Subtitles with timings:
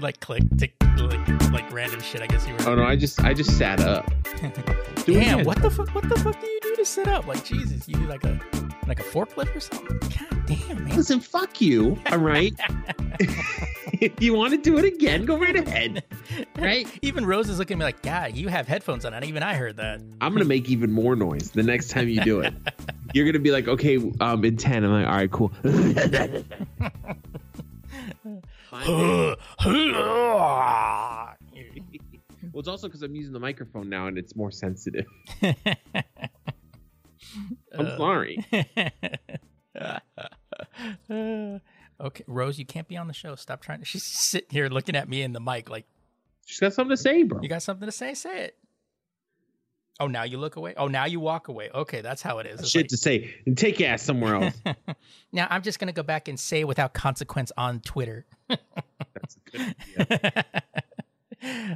[0.00, 0.14] Bad.
[0.14, 2.22] I was hearing like click, tick, like, like random shit.
[2.22, 2.68] I guess you were.
[2.68, 4.10] Oh no, I just I just sat up.
[5.04, 5.94] Do it Damn, what the fuck?
[5.94, 7.26] What the fuck do you do to sit up?
[7.26, 8.40] Like Jesus, you do like a
[8.86, 9.98] like a forklift or something?
[9.98, 10.96] God damn, man.
[10.96, 11.98] Listen, fuck you.
[12.10, 12.54] All right.
[14.00, 16.04] if you want to do it again, go right ahead.
[16.58, 16.86] Right.
[17.02, 19.54] Even Rose is looking at me like, God, you have headphones on, and even I
[19.54, 20.00] heard that.
[20.20, 22.54] I'm gonna make even more noise the next time you do it.
[23.14, 24.84] You're gonna be like, okay, um, in ten.
[24.84, 25.52] I'm like, all right, cool.
[32.52, 35.04] Well, it's also because I'm using the microphone now and it's more sensitive.
[37.78, 38.44] I'm sorry.
[42.00, 43.34] okay, Rose, you can't be on the show.
[43.34, 43.84] Stop trying to.
[43.84, 45.86] She's sitting here looking at me in the mic like,
[46.46, 47.40] She's got something to say, bro.
[47.40, 48.14] you got something to say?
[48.14, 48.56] Say it.
[50.02, 50.74] Oh, now you look away.
[50.76, 51.70] Oh, now you walk away.
[51.72, 52.58] Okay, that's how it is.
[52.58, 53.32] It's Shit to say.
[53.46, 54.60] And take your ass somewhere else.
[55.32, 58.26] now I'm just gonna go back and say without consequence on Twitter.
[58.48, 60.44] That's a good idea.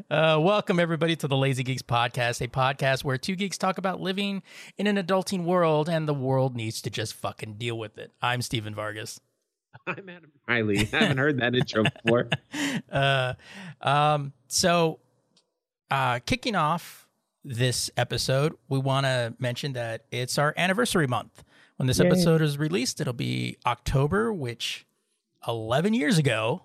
[0.09, 4.01] Uh, welcome everybody to the Lazy Geeks podcast, a podcast where two geeks talk about
[4.01, 4.45] living
[4.79, 8.13] in an adulting world, and the world needs to just fucking deal with it.
[8.23, 9.21] I'm Stephen Vargas.
[9.89, 10.89] I'm Adam Riley.
[10.93, 12.29] I haven't heard that intro before.
[12.93, 13.35] Uh,
[13.81, 15.01] um, so,
[15.91, 17.06] uh, kicking off
[17.47, 21.45] this episode, we want to mention that it's our anniversary month.
[21.77, 22.07] When this Yay.
[22.07, 24.87] episode is released, it'll be October, which
[25.47, 26.65] 11 years ago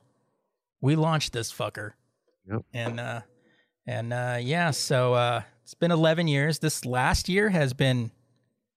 [0.80, 1.92] we launched this fucker.
[2.50, 2.62] Yep.
[2.74, 3.22] And uh,
[3.86, 6.60] and uh, yeah, so uh, it's been 11 years.
[6.60, 8.12] This last year has been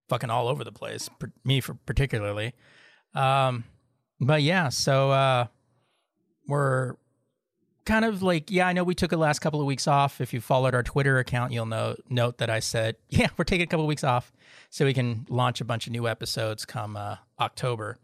[0.08, 1.08] fucking all over the place.
[1.18, 2.52] Per- me for particularly.
[3.14, 3.64] Um,
[4.20, 5.46] but yeah, so uh,
[6.48, 6.96] we're
[7.84, 10.32] kind of like yeah i know we took the last couple of weeks off if
[10.32, 13.66] you followed our twitter account you'll know note that i said yeah we're taking a
[13.66, 14.32] couple of weeks off
[14.70, 17.98] so we can launch a bunch of new episodes come uh, october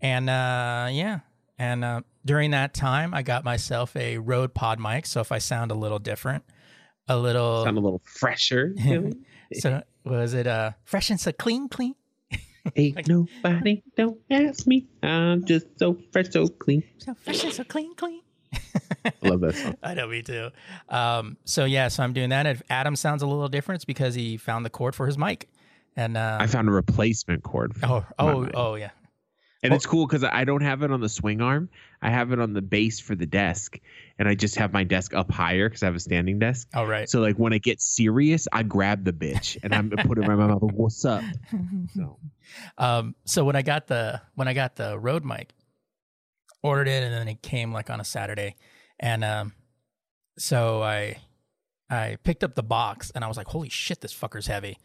[0.00, 1.20] and uh, yeah
[1.58, 5.38] and uh, during that time i got myself a rode pod mic so if i
[5.38, 6.44] sound a little different
[7.08, 8.74] a little Sound a little fresher.
[9.54, 11.94] so was it uh fresh and so clean clean
[12.76, 14.88] Ain't nobody don't ask me.
[15.00, 16.82] I'm just so fresh, so clean.
[16.98, 18.22] so fresh and so clean clean
[19.04, 19.76] I love that song.
[19.82, 20.50] I know, me too.
[20.88, 22.46] Um, so yeah, so I'm doing that.
[22.46, 25.48] If Adam sounds a little different, it's because he found the cord for his mic.
[25.96, 27.74] And uh, I found a replacement cord.
[27.76, 28.90] For oh, oh, oh, yeah.
[29.62, 31.70] And it's cool because I don't have it on the swing arm.
[32.00, 33.80] I have it on the base for the desk,
[34.18, 36.68] and I just have my desk up higher because I have a standing desk.
[36.74, 37.08] All right.
[37.08, 40.26] So like when I get serious, I grab the bitch and I'm put it in
[40.28, 40.62] my mouth.
[40.62, 41.24] What's up?
[41.94, 42.18] So
[42.78, 45.52] um, so when I got the when I got the Rode mic,
[46.66, 48.56] ordered it, and then it came like on a Saturday,
[48.98, 49.52] and um,
[50.38, 51.18] so I
[51.88, 54.78] I picked up the box, and I was like, holy shit, this fucker's heavy.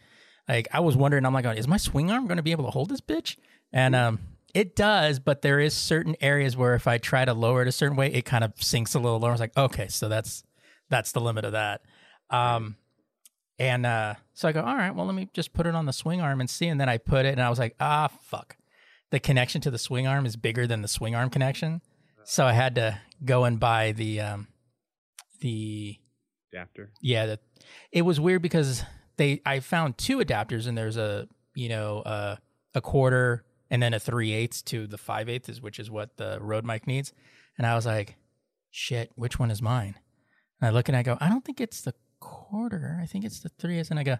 [0.47, 2.71] Like I was wondering, I'm like, is my swing arm going to be able to
[2.71, 3.37] hold this bitch?
[3.73, 4.19] And um,
[4.53, 7.71] it does, but there is certain areas where if I try to lower it a
[7.71, 9.31] certain way, it kind of sinks a little lower.
[9.31, 10.43] I was like, okay, so that's
[10.89, 11.81] that's the limit of that.
[12.29, 12.75] Um,
[13.57, 15.93] and uh, so I go, all right, well, let me just put it on the
[15.93, 16.67] swing arm and see.
[16.67, 18.57] And then I put it, and I was like, ah, fuck,
[19.11, 21.81] the connection to the swing arm is bigger than the swing arm connection.
[22.23, 24.47] So I had to go and buy the um
[25.39, 25.97] the
[26.53, 26.91] Adapter.
[27.01, 27.39] yeah, the,
[27.91, 28.83] it was weird because
[29.17, 32.35] they I found two adapters and there's a you know uh,
[32.73, 36.37] a quarter and then a three eighths to the five eighths, which is what the
[36.41, 37.13] Rode mic needs.
[37.57, 38.15] And I was like,
[38.69, 39.95] shit, which one is mine?
[40.59, 42.99] And I look and I go, I don't think it's the quarter.
[43.01, 43.89] I think it's the three eighths.
[43.89, 44.17] And I go,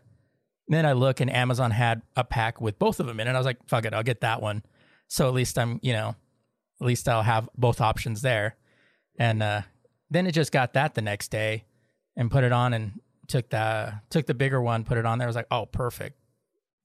[0.68, 3.32] then I look and Amazon had a pack with both of them in it.
[3.36, 4.64] I was like, fuck it, I'll get that one.
[5.12, 6.16] So at least I'm, you know,
[6.80, 8.56] at least I'll have both options there.
[9.20, 9.64] And uh,
[10.10, 11.66] then it just got that the next day
[12.16, 15.26] and put it on and took the took the bigger one, put it on there.
[15.26, 16.18] I was like, oh, perfect.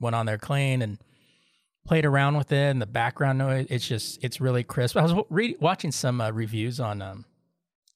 [0.01, 0.99] Went on there clean and
[1.87, 3.69] played around with it and the background noise.
[3.71, 4.97] It's just it's really crisp.
[4.97, 7.27] I was re- watching some uh, reviews on um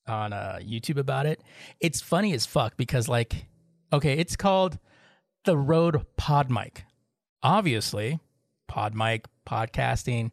[0.07, 1.43] on uh, YouTube about it.
[1.81, 3.47] It's funny as fuck because like,
[3.93, 4.79] okay, it's called
[5.45, 6.85] the Rode Pod Mic.
[7.43, 8.21] Obviously,
[8.69, 10.31] Pod Mic podcasting.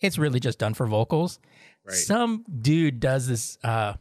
[0.00, 1.38] It's really just done for vocals.
[1.84, 1.96] Right.
[1.96, 3.58] Some dude does this.
[3.62, 3.94] uh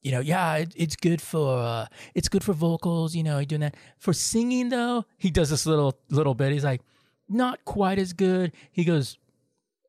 [0.00, 3.16] you know, yeah, it, it's good for uh, it's good for vocals.
[3.16, 5.04] You know, doing that for singing though.
[5.18, 6.52] He does this little little bit.
[6.52, 6.82] He's like,
[7.28, 8.52] not quite as good.
[8.70, 9.18] He goes,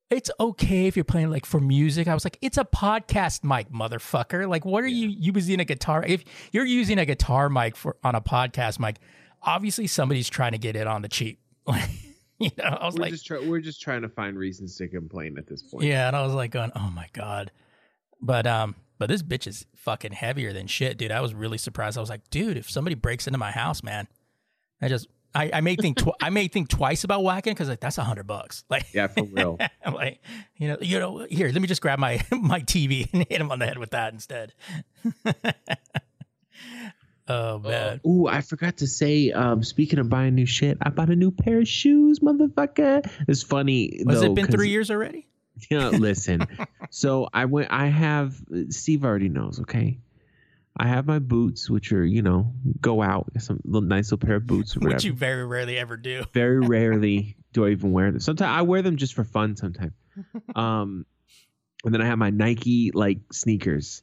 [0.10, 2.08] it's okay if you're playing like for music.
[2.08, 4.50] I was like, it's a podcast mic, motherfucker.
[4.50, 6.04] Like, what are you you using a guitar?
[6.06, 8.98] If you're using a guitar mic for on a podcast mic,
[9.44, 11.40] obviously somebody's trying to get it on the cheap.
[12.50, 14.88] you know, I was We're like, just try- we're just trying to find reasons to
[14.88, 15.86] complain at this point.
[15.86, 17.52] yeah, and I was like going, oh my god.
[18.22, 21.12] But um, but this bitch is fucking heavier than shit, dude.
[21.12, 21.98] I was really surprised.
[21.98, 24.08] I was like, dude, if somebody breaks into my house, man,
[24.82, 27.80] I just I, I may think tw- I may think twice about whacking because like
[27.80, 28.64] that's a hundred bucks.
[28.70, 29.58] Like Yeah, for real.
[29.86, 30.22] I'm like,
[30.58, 33.52] you know, you know, here, let me just grab my my TV and hit him
[33.52, 34.54] on the head with that instead.
[37.30, 39.32] Oh man, Ooh, I forgot to say.
[39.32, 43.10] Um, speaking of buying new shit, I bought a new pair of shoes, motherfucker.
[43.28, 44.04] It's funny.
[44.08, 45.26] has though, it been three years already?
[45.70, 46.48] Yeah, listen.
[46.90, 47.70] so I went.
[47.70, 48.42] I have.
[48.70, 49.60] Steve already knows.
[49.60, 50.00] Okay.
[50.78, 54.38] I have my boots, which are you know go out some little nice little pair
[54.38, 54.96] of boots or whatever.
[54.96, 56.24] Which you very rarely ever do.
[56.34, 58.22] Very rarely do I even wear them.
[58.22, 59.58] Sometimes I wear them just for fun.
[59.58, 59.92] Sometimes.
[60.56, 61.06] Um,
[61.84, 64.02] and then I have my Nike like sneakers,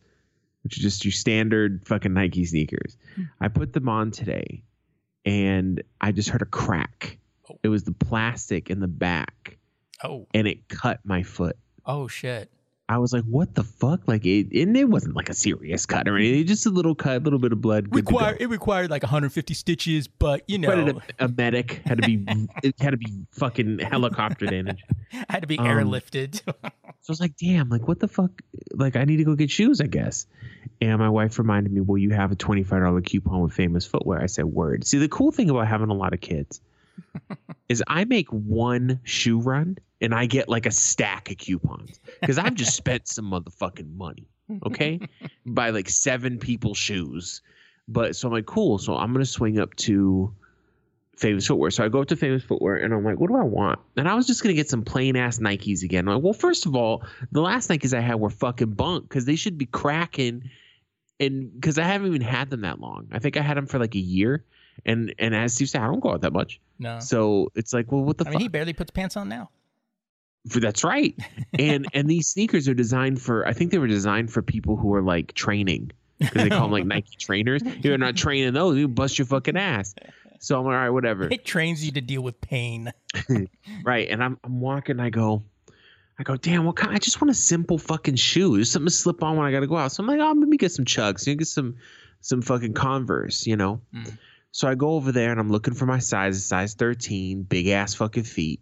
[0.67, 2.97] which are just your standard fucking Nike sneakers.
[3.15, 3.23] Hmm.
[3.41, 4.63] I put them on today,
[5.25, 7.19] and I just heard a crack.
[7.49, 7.59] Oh.
[7.63, 9.59] It was the plastic in the back,
[10.03, 11.57] Oh, and it cut my foot.
[11.87, 12.51] oh shit.
[12.89, 16.07] I was like, "What the fuck?" Like it, and it wasn't like a serious cut
[16.07, 16.47] or anything.
[16.47, 17.91] Just a little cut, a little bit of blood.
[17.91, 18.19] good to go.
[18.19, 22.25] Require it required like 150 stitches, but you know, a, a medic had to be,
[22.63, 24.79] it had to be fucking helicoptered in.
[25.13, 26.35] And, had to be um, airlifted.
[26.45, 26.73] so I
[27.09, 27.69] was like, "Damn!
[27.69, 28.31] Like what the fuck?
[28.73, 30.27] Like I need to go get shoes, I guess."
[30.81, 33.87] And my wife reminded me, "Well, you have a twenty five dollar coupon with Famous
[33.87, 36.61] Footwear." I said, "Word." See, the cool thing about having a lot of kids
[37.69, 42.39] is I make one shoe run and I get like a stack of coupons because
[42.39, 44.27] I've just spent some motherfucking money.
[44.67, 45.01] okay?
[45.47, 47.43] By like seven people's shoes.
[47.89, 50.35] But so i'm like cool so i'm gonna swing up to
[51.17, 51.71] famous footwear.
[51.71, 53.79] So i go up to famous footwear and i'm like what do i want?
[53.97, 56.09] And i was just gonna get some plain ass nikes again.
[56.09, 59.25] I'm like well first of all the last nikes i had were fucking bunk because
[59.25, 60.51] they should be cracking
[61.21, 63.07] and because i haven't even had them that long.
[63.13, 64.45] I think i had them for like a year
[64.85, 66.61] and and as steve said i don't go out that much.
[66.81, 69.29] No, so it's like well what the I fuck mean he barely puts pants on
[69.29, 69.49] now.
[70.55, 71.15] That's right.
[71.59, 74.95] And and these sneakers are designed for I think they were designed for people who
[74.95, 75.93] are like training.
[76.19, 77.63] Because they call them like Nike trainers.
[77.83, 79.95] You're not training those, you bust your fucking ass.
[80.41, 81.29] So I'm like, all right, whatever.
[81.31, 82.93] It trains you to deal with pain.
[83.85, 84.09] Right.
[84.09, 85.43] And I'm I'm walking, I go,
[86.19, 88.59] I go, damn, what kind I just want a simple fucking shoe.
[88.59, 89.93] Just something to slip on when I gotta go out.
[89.93, 91.77] So I'm like, oh, let me get some chucks, you know, get some
[92.21, 93.81] some fucking converse, you know.
[93.95, 94.19] Mm.
[94.51, 97.95] So I go over there and I'm looking for my size, size 13, big ass
[97.95, 98.61] fucking feet.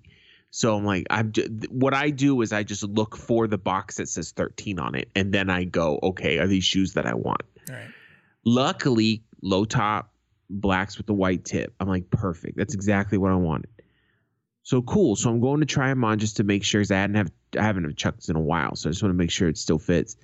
[0.56, 1.32] So I'm like, I'm
[1.68, 5.10] what I do is I just look for the box that says 13 on it,
[5.16, 7.42] and then I go, okay, are these shoes that I want?
[7.68, 7.88] Right.
[8.44, 10.14] Luckily, low top,
[10.48, 11.74] blacks with the white tip.
[11.80, 12.56] I'm like, perfect.
[12.56, 13.68] That's exactly what I wanted.
[14.62, 15.16] So cool.
[15.16, 17.32] So I'm going to try them on just to make sure because I hadn't have
[17.58, 18.76] I haven't have chucks in a while.
[18.76, 20.16] So I just want to make sure it still fits.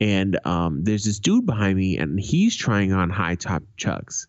[0.00, 4.26] And um, there's this dude behind me, and he's trying on high top chucks,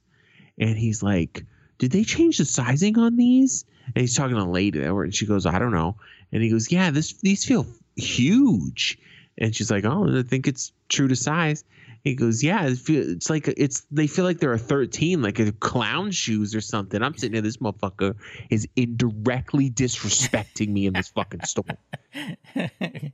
[0.59, 1.47] and he's like,
[1.79, 5.25] "Did they change the sizing on these?" And he's talking to a lady and she
[5.25, 5.95] goes, "I don't know."
[6.31, 7.65] And he goes, "Yeah, this these feel
[7.95, 8.97] huge."
[9.37, 11.63] And she's like, "Oh, I think it's true to size."
[12.03, 15.39] He goes, "Yeah, it feel, it's like it's they feel like they're a 13, like
[15.39, 18.15] a clown shoes or something." I'm sitting there, this motherfucker
[18.49, 21.65] is indirectly disrespecting me in this fucking store.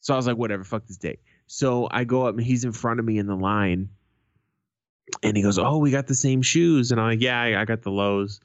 [0.00, 1.22] So I was like, whatever, fuck this dick.
[1.46, 3.90] So I go up and he's in front of me in the line.
[5.22, 6.92] And he goes, Oh, we got the same shoes.
[6.92, 8.40] And I'm like, Yeah, I, I got the lows.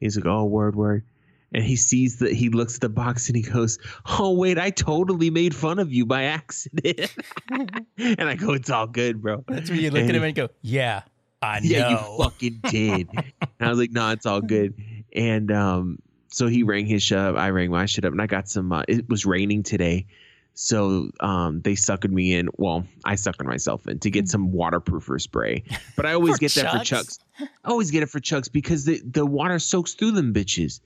[0.00, 1.04] He's like, Oh, word, word.
[1.52, 3.78] And he sees that he looks at the box and he goes,
[4.18, 7.12] "Oh wait, I totally made fun of you by accident."
[7.50, 10.34] and I go, "It's all good, bro." That's where you look And at him and
[10.34, 11.02] go, "Yeah,
[11.42, 11.66] I know.
[11.68, 13.08] yeah, know." you fucking did.
[13.14, 14.74] and I was like, no, it's all good.
[15.14, 17.36] And um, so he rang his shit up.
[17.36, 18.70] I rang my shit up, and I got some.
[18.72, 20.06] Uh, it was raining today,
[20.54, 22.48] so um, they suckered me in.
[22.58, 25.64] Well, I suckered myself in to get some waterproofer spray.
[25.96, 26.88] But I always For get that for Chucks?
[26.88, 27.18] chucks.
[27.64, 30.80] I always get it for chucks because the the water soaks through them bitches.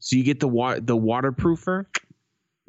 [0.00, 1.86] So you get the water the waterproofer,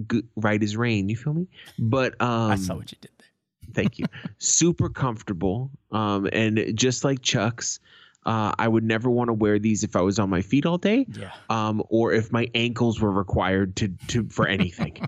[0.08, 1.10] good, right as rain.
[1.10, 1.48] You feel me?
[1.80, 3.28] But um, I saw what you did there.
[3.74, 4.06] Thank you.
[4.38, 5.72] Super comfortable.
[5.92, 7.80] Um, and just like Chuck's,
[8.26, 10.78] uh, I would never want to wear these if I was on my feet all
[10.78, 11.32] day, Yeah.
[11.50, 14.98] um, or if my ankles were required to to for anything.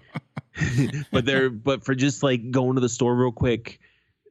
[1.11, 3.79] but they're but for just like going to the store real quick,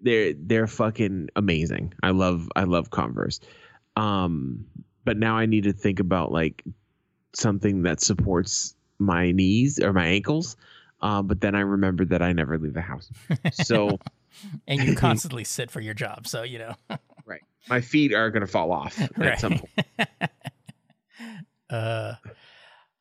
[0.01, 1.93] they're they're fucking amazing.
[2.03, 3.41] I love I love Converse.
[3.97, 4.65] Um,
[5.05, 6.63] but now I need to think about like
[7.35, 10.57] something that supports my knees or my ankles.
[11.01, 13.11] Uh, but then I remembered that I never leave the house.
[13.53, 13.99] So
[14.67, 16.75] And you constantly sit for your job, so you know.
[17.25, 17.43] Right.
[17.69, 19.33] My feet are going to fall off Right.
[19.33, 20.09] at some point.
[21.71, 22.15] Uh,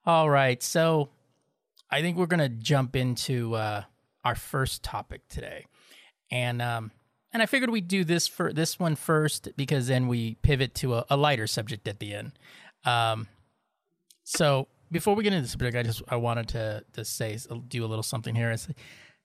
[0.06, 0.62] all right.
[0.62, 1.10] So
[1.90, 3.84] I think we're going to jump into uh,
[4.24, 5.66] our first topic today.
[6.32, 6.92] And um,
[7.34, 10.96] and I figured we'd do this for this one first because then we pivot to
[10.96, 12.32] a, a lighter subject at the end.
[12.86, 13.28] Um,
[14.32, 17.84] so before we get into this subject, I just I wanted to to say do
[17.84, 18.56] a little something here.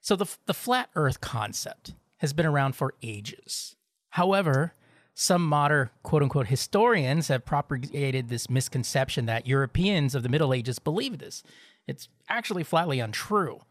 [0.01, 3.75] So the the flat Earth concept has been around for ages.
[4.09, 4.73] However,
[5.13, 10.77] some modern quote unquote historians have propagated this misconception that Europeans of the Middle Ages
[10.77, 11.41] believed this.
[11.87, 13.61] It's actually flatly untrue.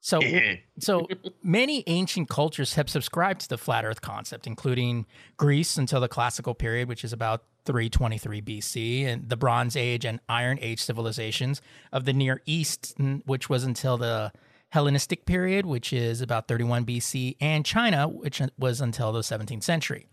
[0.00, 0.20] So,
[0.78, 1.08] so
[1.42, 5.04] many ancient cultures have subscribed to the flat Earth concept, including
[5.36, 10.20] Greece until the Classical period, which is about 323 BC, and the Bronze Age and
[10.28, 11.60] Iron Age civilizations
[11.92, 12.94] of the Near East,
[13.26, 14.32] which was until the
[14.70, 20.08] Hellenistic period, which is about 31 BC, and China, which was until the 17th century.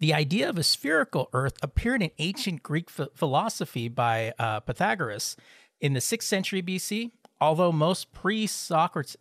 [0.00, 5.36] The idea of a spherical Earth appeared in ancient Greek ph- philosophy by uh, Pythagoras
[5.80, 8.48] in the 6th century BC, although most pre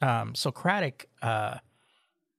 [0.01, 1.59] um, Socratic, uh,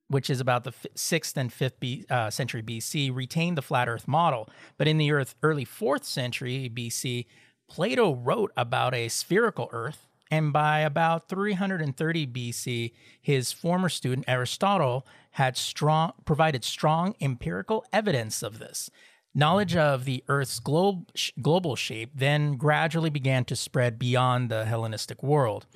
[0.09, 3.89] which is about the f- 6th and 5th B, uh, century BC, retained the flat
[3.89, 4.49] Earth model.
[4.77, 7.27] But in the earth, early 4th century BC,
[7.69, 10.07] Plato wrote about a spherical Earth.
[10.31, 18.43] And by about 330 BC, his former student Aristotle had strong provided strong empirical evidence
[18.43, 18.91] of this.
[19.35, 21.11] Knowledge of the Earth's globe,
[21.43, 25.67] global shape then gradually began to spread beyond the Hellenistic world.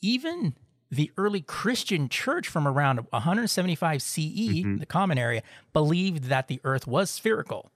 [0.00, 0.54] Even
[0.90, 4.76] the early Christian church from around 175 CE, mm-hmm.
[4.78, 5.42] the Common Era,
[5.72, 7.70] believed that the Earth was spherical.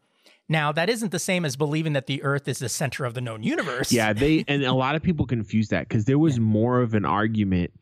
[0.48, 3.20] Now, that isn't the same as believing that the Earth is the center of the
[3.20, 3.92] known universe.
[3.92, 7.04] Yeah, they and a lot of people confuse that because there was more of an
[7.04, 7.72] argument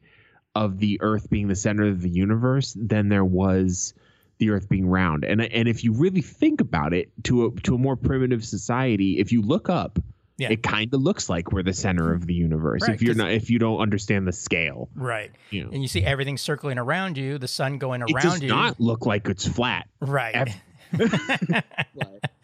[0.55, 3.95] of the Earth being the center of the universe than there was
[4.39, 5.25] the Earth being round.
[5.25, 9.19] And and if you really think about it, to a to a more primitive society,
[9.19, 9.99] if you look up,
[10.41, 10.51] Yeah.
[10.51, 12.83] it kind of looks like we're the center of the universe.
[12.83, 15.31] Right, if you're not, if you don't understand the scale, Right.
[15.51, 18.41] you know, And you see everything circling around you, the sun going around it does
[18.43, 18.49] you.
[18.49, 19.87] not look like it's flat.
[20.01, 20.35] Right.
[20.35, 20.57] ev-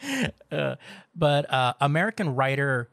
[0.53, 0.77] uh,
[1.15, 2.91] but uh, American writer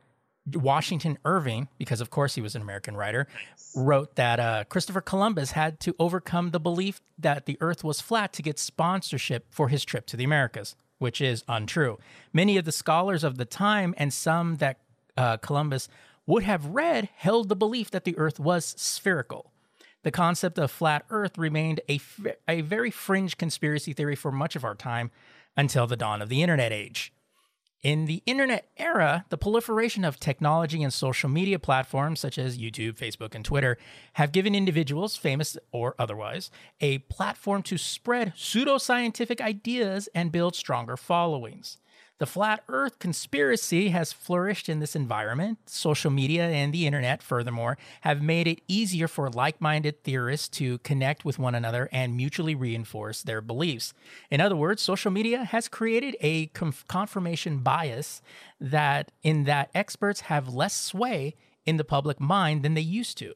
[0.52, 3.28] Washington Irving, because of course he was an American writer,
[3.76, 8.34] wrote that uh, Christopher Columbus had to overcome the belief that the Earth was flat
[8.34, 11.98] to get sponsorship for his trip to the Americas, which is untrue.
[12.34, 14.80] Many of the scholars of the time and some that
[15.18, 15.88] uh, Columbus
[16.26, 19.52] would have read held the belief that the Earth was spherical.
[20.04, 22.00] The concept of flat Earth remained a,
[22.48, 25.12] a very fringe conspiracy theory for much of our time
[25.56, 27.14] until the dawn of the internet age.
[27.84, 32.94] In the internet era, the proliferation of technology and social media platforms such as YouTube,
[32.94, 33.78] Facebook, and Twitter
[34.14, 40.96] have given individuals, famous or otherwise, a platform to spread pseudoscientific ideas and build stronger
[40.96, 41.78] followings.
[42.24, 45.58] The flat earth conspiracy has flourished in this environment.
[45.66, 50.78] Social media and the internet, furthermore, have made it easier for like minded theorists to
[50.78, 53.94] connect with one another and mutually reinforce their beliefs.
[54.32, 58.22] In other words, social media has created a conf- confirmation bias
[58.58, 63.34] that, in that experts have less sway in the public mind than they used to.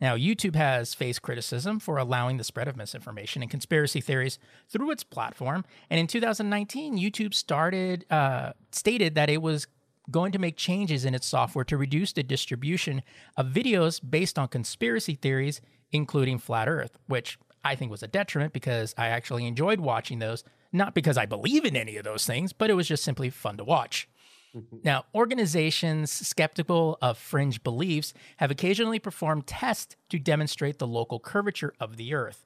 [0.00, 4.38] Now, YouTube has faced criticism for allowing the spread of misinformation and conspiracy theories
[4.68, 5.64] through its platform.
[5.90, 9.66] And in 2019, YouTube started uh, stated that it was
[10.10, 13.02] going to make changes in its software to reduce the distribution
[13.36, 15.60] of videos based on conspiracy theories,
[15.92, 20.44] including flat Earth, which I think was a detriment because I actually enjoyed watching those.
[20.72, 23.56] Not because I believe in any of those things, but it was just simply fun
[23.56, 24.08] to watch.
[24.56, 24.78] Mm-hmm.
[24.84, 31.74] Now, organizations skeptical of fringe beliefs have occasionally performed tests to demonstrate the local curvature
[31.78, 32.44] of the Earth.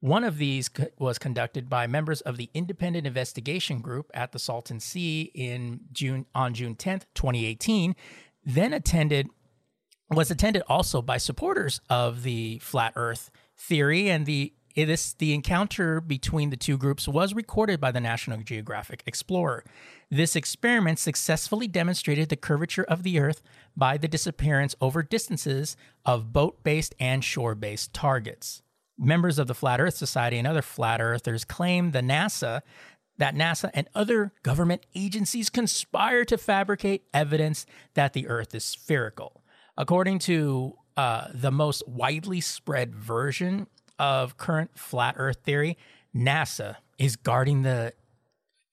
[0.00, 0.68] One of these
[0.98, 6.26] was conducted by members of the Independent Investigation Group at the Salton Sea in June
[6.34, 7.94] on June 10th, 2018.
[8.44, 9.28] Then attended
[10.10, 15.34] was attended also by supporters of the flat Earth theory, and the it is the
[15.34, 19.64] encounter between the two groups was recorded by the National Geographic Explorer.
[20.10, 23.42] This experiment successfully demonstrated the curvature of the Earth
[23.76, 28.62] by the disappearance over distances of boat-based and shore-based targets.
[28.98, 32.60] Members of the Flat Earth Society and other flat earthers claim the NASA
[33.18, 39.42] that NASA and other government agencies conspire to fabricate evidence that the Earth is spherical.
[39.76, 43.66] According to uh, the most widely spread version
[43.98, 45.76] of current flat Earth theory,
[46.14, 47.92] NASA is guarding the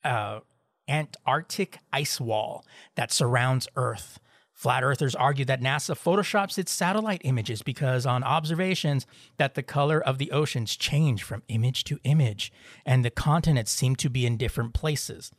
[0.04, 0.40] uh,
[0.88, 4.20] Antarctic ice wall that surrounds Earth.
[4.60, 9.08] Flat earthers argue that NASA photoshops its satellite images because on observations
[9.38, 12.52] that the color of the oceans change from image to image
[12.86, 15.32] and the continents seem to be in different places.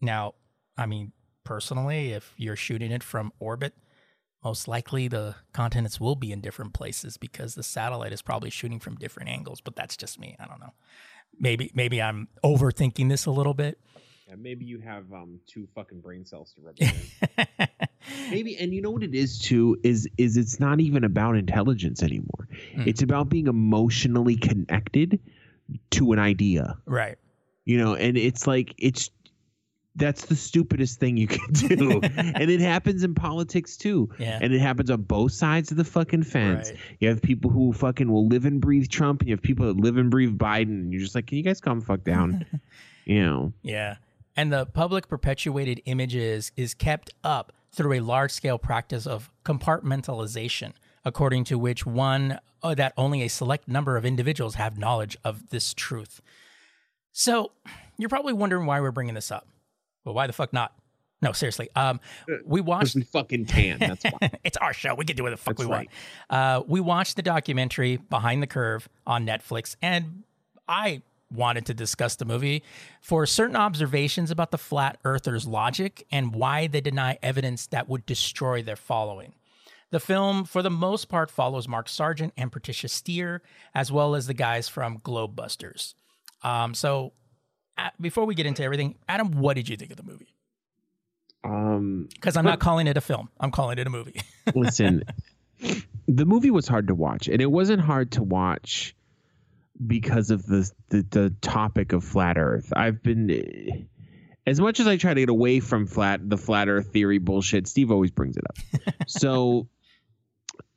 [0.00, 0.32] Now,
[0.78, 1.12] I mean,
[1.44, 3.74] personally, if you're shooting it from orbit,
[4.44, 8.78] most likely the continents will be in different places because the satellite is probably shooting
[8.78, 10.36] from different angles, but that's just me.
[10.38, 10.72] I don't know.
[11.38, 13.78] Maybe maybe I'm overthinking this a little bit.
[14.28, 17.70] Yeah, maybe you have um two fucking brain cells to represent.
[18.30, 22.02] maybe and you know what it is too is is it's not even about intelligence
[22.02, 22.48] anymore.
[22.74, 22.86] Mm.
[22.86, 25.20] It's about being emotionally connected
[25.90, 26.78] to an idea.
[26.86, 27.18] right.
[27.64, 29.10] You know, and it's like it's
[29.98, 32.00] that's the stupidest thing you can do.
[32.16, 34.08] and it happens in politics too.
[34.18, 34.38] Yeah.
[34.40, 36.70] And it happens on both sides of the fucking fence.
[36.70, 36.80] Right.
[37.00, 39.76] You have people who fucking will live and breathe Trump, and you have people that
[39.76, 42.46] live and breathe Biden, and you're just like, Can you guys calm the fuck down?
[43.04, 43.52] you know.
[43.62, 43.96] Yeah.
[44.36, 50.72] And the public perpetuated images is kept up through a large scale practice of compartmentalization,
[51.04, 55.50] according to which one uh, that only a select number of individuals have knowledge of
[55.50, 56.20] this truth.
[57.12, 57.50] So,
[57.96, 59.48] you're probably wondering why we're bringing this up.
[60.04, 60.72] Well, why the fuck not?
[61.20, 61.68] No, seriously.
[61.74, 62.00] Um,
[62.44, 63.78] we watched fucking can.
[63.78, 64.30] That's why.
[64.44, 64.94] it's our show.
[64.94, 65.88] We can do what the fuck That's we want.
[66.30, 70.22] Uh, we watched the documentary Behind the Curve on Netflix, and
[70.68, 72.62] I wanted to discuss the movie
[73.00, 78.06] for certain observations about the flat earthers' logic and why they deny evidence that would
[78.06, 79.34] destroy their following.
[79.90, 83.42] The film, for the most part, follows Mark Sargent and Patricia Steere,
[83.74, 85.94] as well as the guys from Globebusters.
[86.42, 87.10] Um, so, uh,
[88.00, 90.34] before we get into everything, Adam, what did you think of the movie?
[91.44, 94.20] um Because I'm not calling it a film; I'm calling it a movie.
[94.54, 95.04] listen,
[96.06, 98.94] the movie was hard to watch, and it wasn't hard to watch
[99.84, 102.72] because of the the, the topic of flat Earth.
[102.74, 103.88] I've been
[104.46, 107.68] as much as I try to get away from flat the flat Earth theory bullshit.
[107.68, 108.94] Steve always brings it up.
[109.06, 109.68] so,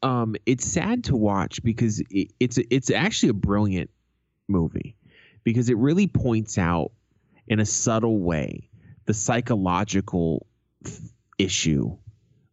[0.03, 3.89] um, it's sad to watch because it, it's it's actually a brilliant
[4.47, 4.95] movie
[5.43, 6.91] because it really points out
[7.47, 8.69] in a subtle way
[9.05, 10.45] the psychological
[10.85, 10.99] f-
[11.37, 11.97] issue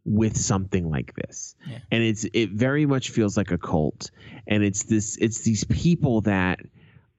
[0.05, 1.55] with something like this.
[1.67, 1.79] Yeah.
[1.91, 4.09] and it's it very much feels like a cult.
[4.47, 6.59] And it's this it's these people that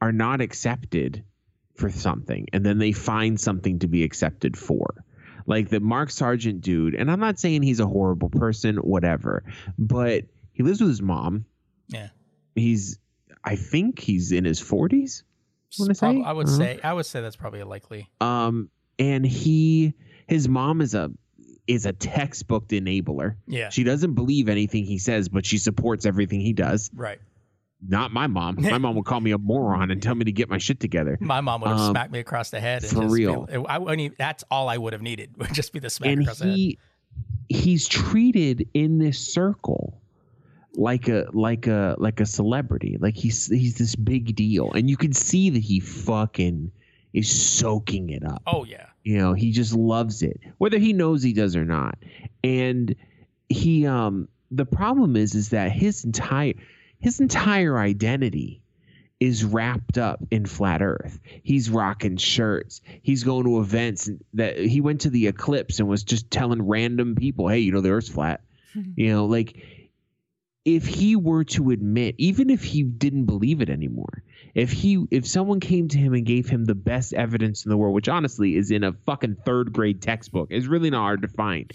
[0.01, 1.25] are not accepted
[1.77, 5.05] for something and then they find something to be accepted for.
[5.47, 9.43] Like the mark sargent dude and i'm not saying he's a horrible person whatever
[9.79, 11.45] but he lives with his mom.
[11.89, 12.09] Yeah.
[12.55, 12.99] he's
[13.43, 15.30] i think he's in his 40s wanna
[15.77, 16.23] Prob- say?
[16.25, 16.57] I would Uh-huh.
[16.57, 18.09] say I would say that's probably a likely.
[18.21, 19.95] um and he
[20.27, 21.11] his mom is a
[21.67, 23.69] is a textbook enabler Yeah.
[23.71, 27.21] she doesn't believe anything he says but she supports everything he does right.
[27.87, 30.49] not my mom my mom would call me a moron and tell me to get
[30.49, 32.83] my shit together My mom would have Um, smacked me across the head.
[32.83, 33.47] And for just be- real.
[33.69, 35.31] I wouldn't even- that's all I would have needed.
[35.39, 36.55] Would just be the smack and across the head.
[36.57, 36.79] he
[37.49, 40.01] he's treated in this circle
[40.75, 42.97] like a like a like a celebrity.
[43.01, 44.73] Like he's he's this big deal.
[44.73, 46.71] And you can see that he fucking
[47.13, 47.29] is
[47.59, 48.43] soaking it up.
[48.47, 48.87] Oh yeah.
[49.03, 51.99] you know he just loves it whether he knows he does or not.
[52.45, 52.95] And
[53.49, 56.55] he um the problem is is that his entire
[56.99, 58.63] his entire identity
[59.19, 61.19] is wrapped up in flat earth.
[61.43, 62.81] He's rocking shirts.
[63.03, 67.17] He's going to events that he went to the eclipse and was just telling random
[67.17, 68.41] people hey you know the earth's flat.
[68.95, 69.57] You know like
[70.65, 74.23] if he were to admit even if he didn't believe it anymore
[74.55, 77.77] if he if someone came to him and gave him the best evidence in the
[77.77, 81.29] world which honestly is in a fucking third grade textbook is really not hard to
[81.29, 81.73] find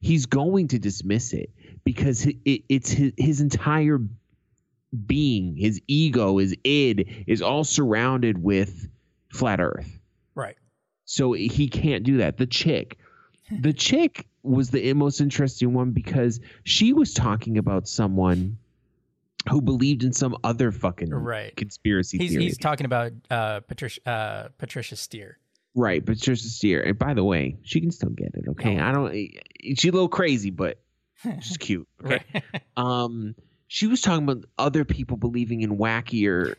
[0.00, 1.50] he's going to dismiss it
[1.84, 4.00] because it, it, it's his, his entire
[5.06, 8.88] being his ego his id is all surrounded with
[9.30, 9.98] flat earth
[10.34, 10.56] Right.
[11.04, 12.98] so he can't do that the chick
[13.60, 18.58] the chick was the most interesting one because she was talking about someone
[19.48, 21.54] who believed in some other fucking Right.
[21.56, 22.44] conspiracy He's theory.
[22.44, 25.38] he's talking about uh, Patricia uh, Patricia Steere.
[25.74, 26.80] right, Patricia Steere.
[26.82, 28.44] And by the way, she can still get it.
[28.50, 28.84] Okay, Oh.
[28.84, 29.12] I don't.
[29.76, 30.80] She's a little crazy, but
[31.40, 31.88] she's cute.
[32.04, 32.20] Okay.
[32.32, 32.62] Right.
[32.76, 33.34] um
[33.68, 36.56] she was talking about other people believing in wackier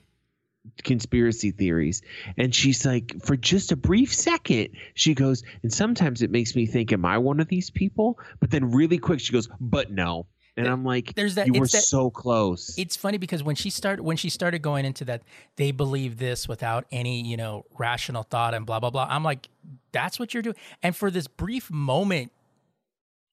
[0.84, 2.02] conspiracy theories.
[2.38, 6.66] And she's like for just a brief second she goes and sometimes it makes me
[6.66, 8.20] think am i one of these people?
[8.40, 10.28] But then really quick she goes but no.
[10.56, 11.48] And i'm like There's that.
[11.48, 12.76] you were that so close.
[12.78, 15.24] It's funny because when she started when she started going into that
[15.56, 19.50] they believe this without any you know rational thought and blah blah blah i'm like
[19.92, 20.56] that's what you're doing.
[20.82, 22.32] And for this brief moment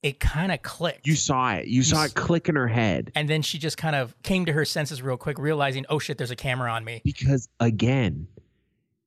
[0.02, 1.06] it kind of clicked.
[1.06, 1.66] You saw it.
[1.66, 3.12] You saw it click in her head.
[3.14, 6.18] And then she just kind of came to her senses real quick realizing oh shit
[6.18, 7.02] there's a camera on me.
[7.04, 8.26] Because again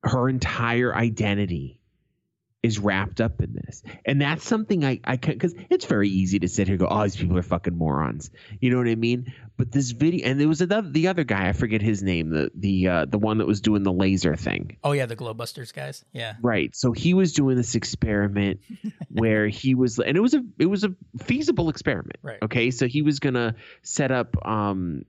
[0.04, 1.80] her entire identity
[2.64, 3.82] is wrapped up in this.
[4.06, 6.88] And that's something i i can because it's very easy to sit here and go
[6.90, 8.30] oh these people are fucking morons.
[8.58, 9.34] You know what i mean?
[9.58, 12.50] But this video and there was another the other guy i forget his name the
[12.54, 14.78] the uh the one that was doing the laser thing.
[14.82, 16.06] Oh yeah the globebusters guys?
[16.12, 16.36] Yeah.
[16.40, 16.74] Right.
[16.74, 18.60] So he was doing this experiment
[19.10, 22.16] where he was and it was a it was a feasible experiment.
[22.22, 22.38] Right.
[22.42, 22.70] okay?
[22.70, 25.04] So he was gonna set up um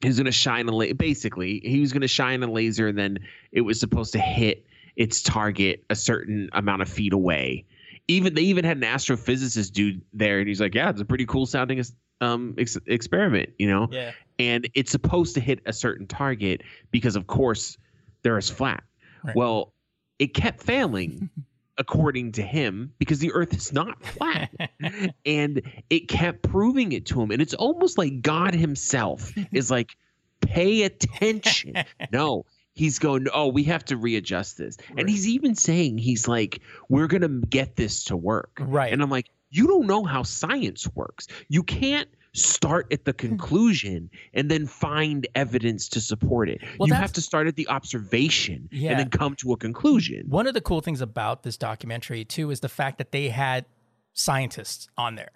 [0.00, 3.18] he was gonna shine a la- basically he was gonna shine a laser and then
[3.52, 4.64] it was supposed to hit
[4.98, 7.64] its target a certain amount of feet away.
[8.08, 11.24] Even they even had an astrophysicist dude there and he's like yeah it's a pretty
[11.24, 11.82] cool sounding
[12.20, 13.88] um ex- experiment you know?
[13.90, 14.12] Yeah.
[14.40, 17.78] And it's supposed to hit a certain target because of course
[18.22, 18.82] the earth's flat.
[19.22, 19.36] Right.
[19.36, 19.72] well
[20.18, 21.30] it kept failing
[21.78, 24.50] according to him because the earth is not flat.
[25.24, 27.30] And it kept proving it to him.
[27.30, 29.96] And it's almost like god himself is like
[30.40, 31.74] pay attention.
[32.10, 32.46] No
[32.78, 35.00] he's going oh we have to readjust this Right.
[35.00, 39.10] and he's even saying he's like we're gonna get this to work right and I'm
[39.10, 41.26] like, you don't know how science works.
[41.48, 46.60] You can't start at the conclusion and then find evidence to support it.
[46.78, 48.90] Well, you have to start at the observation Yeah.
[48.90, 50.26] and then come to a conclusion.
[50.28, 53.64] One of the cool things about this documentary too is the fact that they had
[54.12, 55.30] scientists on there.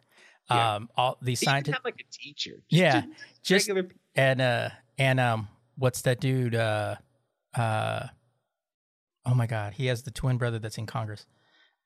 [0.50, 0.74] Yeah.
[0.74, 2.62] Um, all these scientists, like a teacher.
[2.68, 3.02] yeah,
[3.42, 3.88] just regular.
[4.14, 6.54] and uh and um, what's that dude?
[6.54, 6.96] Uh,
[7.56, 8.06] uh,
[9.26, 11.26] oh my god, he has the twin brother that's in Congress.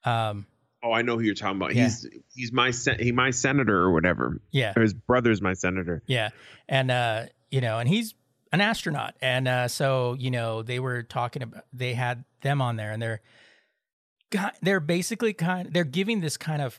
[0.05, 0.47] Um,
[0.83, 1.75] Oh, I know who you're talking about.
[1.75, 1.85] Yeah.
[1.85, 4.41] He's he's my sen- he my senator or whatever.
[4.53, 6.03] yeah, Or his brother's my senator.
[6.07, 6.29] Yeah.
[6.69, 8.15] And uh, you know, and he's
[8.53, 9.17] an astronaut.
[9.21, 13.03] And uh so, you know, they were talking about they had them on there and
[13.03, 13.21] they're
[14.63, 16.79] they're basically kind they're giving this kind of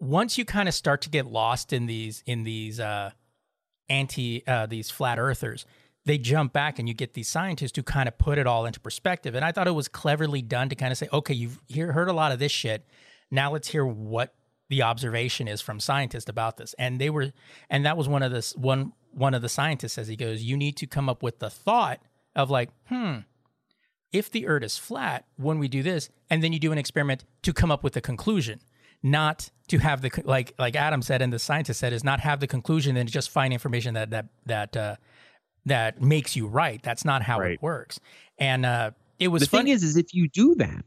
[0.00, 3.10] once you kind of start to get lost in these in these uh
[3.88, 5.66] anti uh these flat earthers,
[6.06, 8.78] they jump back and you get these scientists who kind of put it all into
[8.78, 9.34] perspective.
[9.34, 12.08] And I thought it was cleverly done to kind of say, okay, you've hear, heard
[12.08, 12.86] a lot of this shit.
[13.30, 14.32] Now let's hear what
[14.68, 16.74] the observation is from scientists about this.
[16.78, 17.32] And they were,
[17.68, 20.56] and that was one of the one one of the scientists as he goes, you
[20.56, 22.00] need to come up with the thought
[22.34, 23.20] of like, hmm,
[24.12, 27.24] if the Earth is flat, when we do this, and then you do an experiment
[27.42, 28.60] to come up with a conclusion,
[29.02, 32.40] not to have the like like Adam said and the scientist said is not have
[32.40, 34.96] the conclusion and just find information that that that uh,
[35.66, 36.80] that makes you right.
[36.82, 37.52] That's not how Right.
[37.52, 38.00] it works.
[38.38, 39.64] And uh, it was the funny.
[39.64, 40.84] thing is, is if you do that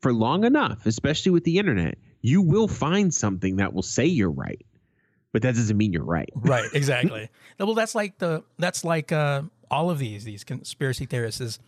[0.00, 4.30] for long enough, especially with the internet, you will find something that will say you're
[4.30, 4.64] right,
[5.32, 6.28] but that doesn't mean you're right.
[6.34, 7.28] right exactly
[7.58, 11.58] well that's like the that's like uh all of these these conspiracy theorists is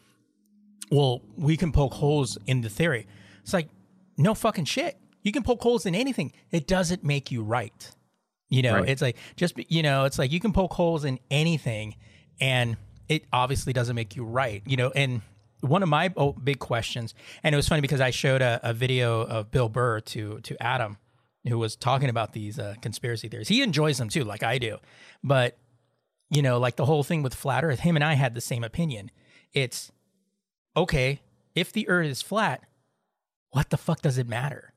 [0.90, 3.06] well we can poke holes in the theory
[3.42, 3.68] it's like
[4.16, 7.90] no fucking shit you can poke holes in anything it doesn't make you right
[8.48, 8.88] you know Right.
[8.88, 11.94] it's like just you know it's like you can poke holes in anything
[12.40, 12.77] and
[13.09, 15.23] it obviously doesn't make you right you know and
[15.61, 18.73] one of my oh, big questions and it was funny because i showed a, a
[18.73, 20.97] video of bill burr to to adam
[21.49, 23.49] who was talking about these uh, conspiracy theories.
[23.49, 24.79] He enjoys them too like i do.
[25.23, 25.59] But
[26.31, 28.64] you know like the whole thing with flat earth him and i had the same
[28.64, 29.11] opinion.
[29.53, 29.92] It's
[30.77, 31.21] okay
[31.55, 32.62] if the earth is flat
[33.51, 34.71] what the fuck does it matter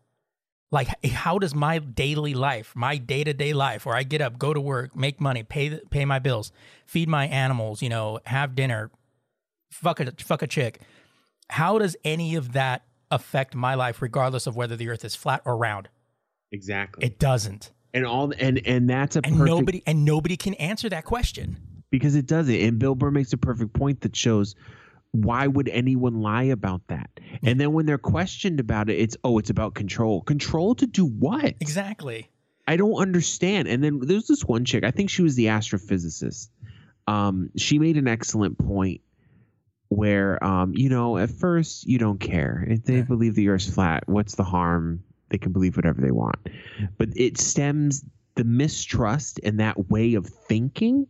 [0.72, 4.60] like how does my daily life my day-to-day life where i get up go to
[4.60, 6.52] work make money pay pay my bills
[6.86, 8.92] feed my animals you know have dinner
[9.72, 10.82] fuck a fuck a chick
[11.50, 15.42] how does any of that affect my life regardless of whether the earth is flat
[15.46, 15.90] or round
[16.52, 17.06] Exactly.
[17.06, 20.90] it doesn't and all and and that's a and perfect nobody and nobody can answer
[20.90, 21.58] that question
[21.92, 22.62] because it does it.
[22.64, 24.56] And Bill Burr makes a perfect point that shows
[25.24, 27.10] why would anyone lie about that?
[27.44, 30.22] And then when they're questioned about it, it's oh, it's about control.
[30.22, 31.56] Control to do what?
[31.60, 32.30] exactly
[32.68, 33.68] I don't understand.
[33.68, 36.50] And then there's this one chick, I think she was the astrophysicist.
[37.08, 39.02] Um, she made an excellent point
[39.90, 42.66] where um, you know, at first you don't care.
[42.68, 43.02] If they Yeah.
[43.04, 45.04] believe the earth's flat, what's the harm?
[45.30, 46.38] they can believe whatever they want.
[47.00, 51.08] But it stems the mistrust and that way of thinking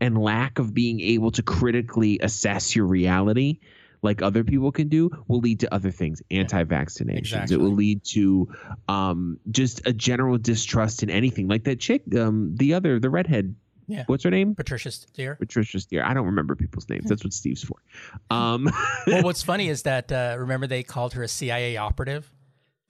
[0.00, 3.58] and lack of being able to critically assess your reality
[4.02, 7.18] like other people can do will lead to other things anti-vaccinations.
[7.18, 7.54] Exactly.
[7.54, 8.52] it will lead to
[8.88, 11.48] um, just a general distrust in anything.
[11.48, 13.54] Like that chick um, the other the redhead.
[13.88, 14.04] Yeah.
[14.06, 14.54] what's her name?
[14.54, 15.34] Patricia Steere.
[15.34, 16.04] patricia steere.
[16.04, 17.04] I don't remember people's names.
[17.08, 17.76] That's what steve's for.
[18.30, 18.70] Um,
[19.06, 22.30] well, what's funny is that uh, remember they called her a CIA operative.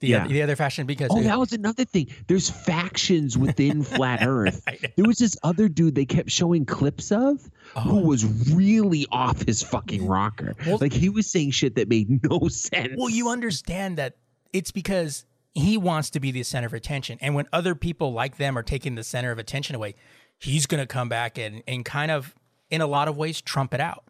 [0.03, 0.25] The, Yeah.
[0.25, 4.61] other, the other fashion because oh that was another thing there's factions within flat earth
[4.97, 7.41] there was this other dude they kept showing clips of
[7.81, 8.05] who Oh.
[8.05, 10.55] was really off his fucking rocker.
[10.67, 12.93] Well- like he was saying shit that made no sense.
[12.97, 14.17] Well, you understand that
[14.51, 17.17] it's because he wants to be the center of attention.
[17.21, 19.95] And when other people like them are taking the center of attention away,
[20.37, 22.35] he's going to come back and, and kind of,
[22.69, 24.03] in a lot of ways, trump it out.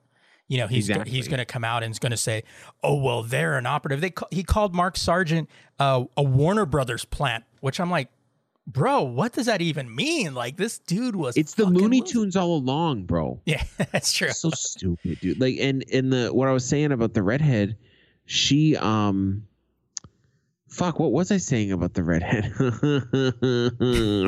[0.50, 1.12] You know, he's Exactly.
[1.12, 2.44] he's going to come out and he's going to say,
[2.84, 7.06] "Oh well, they're an operative." They ca- he called Mark Sargent uh, a Warner Brothers
[7.06, 8.10] plant, which I'm like,
[8.68, 10.34] bro, what does that even mean?
[10.36, 11.38] Like this dude was.
[11.38, 13.40] it's the Looney Tunes all along, bro.
[13.46, 14.32] Yeah, that's true.
[14.32, 15.40] so stupid, dude.
[15.40, 17.78] Like, and in the what I was saying about the redhead,
[18.26, 19.48] she um,
[20.68, 22.46] fuck, what was I saying about the redhead?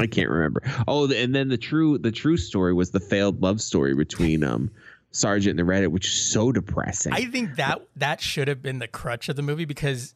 [0.01, 0.61] I can't remember.
[0.87, 4.71] Oh, and then the true the true story was the failed love story between um
[5.15, 7.13] Sargent in the Reddit, which is so depressing.
[7.13, 10.13] I think that that should have been the crutch of the movie because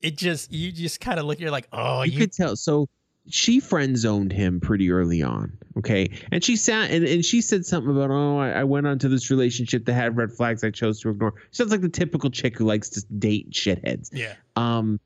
[0.00, 2.56] it just you just kind of look you're like oh you, you, could tell.
[2.56, 2.88] So
[3.28, 5.56] she friend zoned him pretty early on.
[5.78, 6.10] Okay.
[6.30, 9.30] And she sat and, and she said something about, oh, I, I went onto this
[9.30, 11.32] relationship that had red flags I chose to ignore.
[11.50, 14.10] Sounds like the typical chick who likes to date shitheads.
[14.12, 15.00] yeah Um,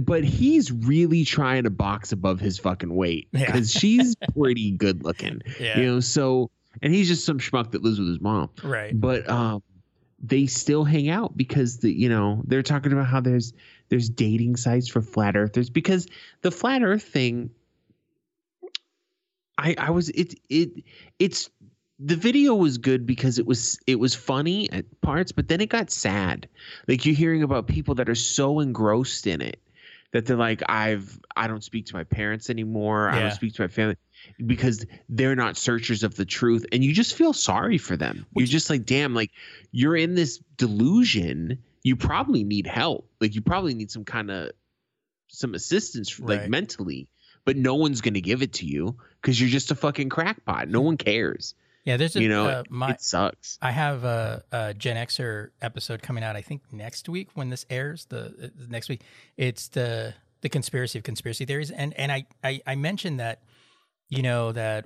[0.00, 3.46] but he's really trying to box above his fucking weight Yeah.
[3.46, 6.00] because she's pretty good looking, yeah you know.
[6.00, 6.50] So,
[6.82, 8.50] and he's just some schmuck that lives with his mom.
[8.62, 8.98] Right.
[8.98, 9.62] But um
[10.22, 13.52] they still hang out because the you know they're talking about how there's
[13.88, 16.06] there's dating sites for flat earthers because
[16.42, 17.50] the flat earth thing
[19.56, 20.84] i i was it it
[21.18, 21.48] it's
[21.98, 25.68] the video was good because it was it was funny at parts but then it
[25.68, 26.48] got sad.
[26.88, 29.60] Like you're hearing about people that are so engrossed in it
[30.12, 33.08] that they're like i've i don't speak to my parents anymore.
[33.10, 33.96] I don't speak to my family
[34.46, 38.26] because they're not searchers of the truth and you just feel sorry for them.
[38.34, 39.30] You're just like damn like
[39.72, 41.58] you're in this delusion.
[41.82, 43.08] You probably need help.
[43.20, 44.52] Like you probably need some kind of
[45.28, 46.50] some assistance like Right.
[46.50, 47.08] mentally
[47.44, 50.68] but no one's going to give it to you because you're just a fucking crackpot.
[50.68, 51.54] No one cares.
[51.84, 53.58] Yeah there's a you know uh, my it sucks.
[53.62, 57.64] I have a, a Gen Xer episode coming out I think next week when this
[57.70, 59.00] airs the, uh, the next week.
[59.38, 63.42] It's the the conspiracy of conspiracy theories and and I I, I mentioned that
[64.10, 64.84] you know that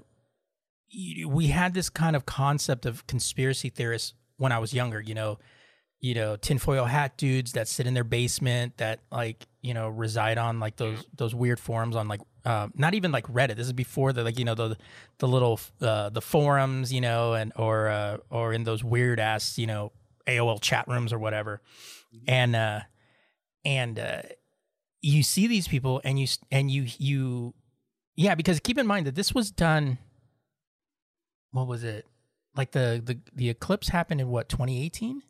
[1.27, 5.39] we had this kind of concept of conspiracy theorists when I was younger you know
[6.01, 10.39] you know tinfoil hat dudes that sit in their basement that like you know reside
[10.39, 13.57] on like those those weird forums on like uh, not even like Reddit.
[13.57, 14.77] This is before the like you know the
[15.19, 19.57] the little uh, the forums you know and or uh, or in those weird ass
[19.57, 19.93] you know
[20.27, 21.63] AOL chat rooms or whatever,
[22.29, 22.81] and uh,
[23.65, 24.21] and uh,
[25.01, 27.55] you see these people and you s- and you you
[28.17, 29.99] yeah because keep in mind that this was done.
[31.53, 32.07] What was it?
[32.57, 35.23] Like the the the eclipse happened in what 2018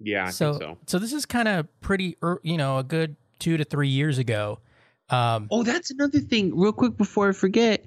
[0.00, 3.64] yeah I so, so this is kind of pretty, you know, a good two to
[3.64, 4.60] three years ago.
[5.10, 6.56] Um, Oh, that's another thing.
[6.56, 7.84] Real quick before I forget,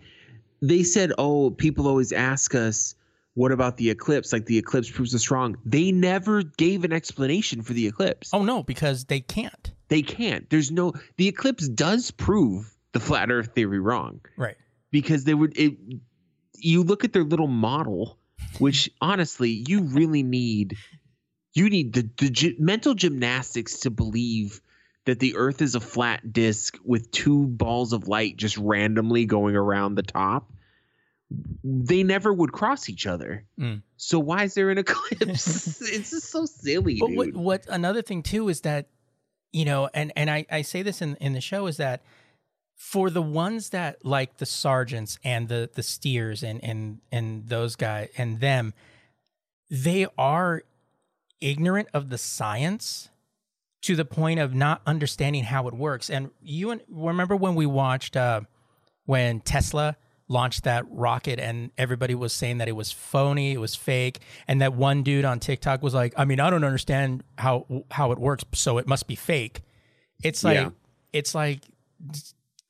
[0.61, 2.95] they said, "Oh, people always ask us,
[3.35, 4.33] what about the eclipse?
[4.33, 8.33] Like the eclipse proves us wrong." They never gave an explanation for the eclipse.
[8.33, 9.71] oh no, because they can't.
[9.89, 10.49] They can't.
[10.49, 10.93] There's no.
[11.17, 14.57] The eclipse does prove the flat Earth theory wrong Right.
[14.91, 15.57] because they would.
[15.57, 15.77] It,
[16.57, 18.17] you look at their little model,
[18.59, 20.77] which honestly, you really need.
[21.53, 24.61] You need the, the gy- mental gymnastics to believe
[25.05, 29.55] that the Earth is a flat disk with two balls of light just randomly going
[29.57, 30.49] around the top.
[31.63, 33.45] They never would cross each other.
[33.59, 33.81] Mm.
[33.97, 35.81] So why is there an eclipse?
[35.81, 38.87] it's just so silly, But what, what another thing too is that,
[39.51, 42.03] you know, and and I I say this in in the show is that
[42.81, 47.75] for the ones that like the Sargents and the the steers and and and those
[47.75, 48.73] guys and them,
[49.69, 50.63] they are
[51.39, 53.09] ignorant of the science
[53.83, 56.09] to the point of not understanding how it works.
[56.09, 58.41] And you and remember when we watched uh,
[59.05, 59.95] when Tesla
[60.27, 64.59] launched that rocket and everybody was saying that it was phony, it was fake, and
[64.59, 68.17] that one dude on TikTok was like, "I mean, I don't understand how how it
[68.17, 69.61] works, so it must be fake."
[70.23, 70.69] It's like Yeah.
[71.13, 71.61] it's like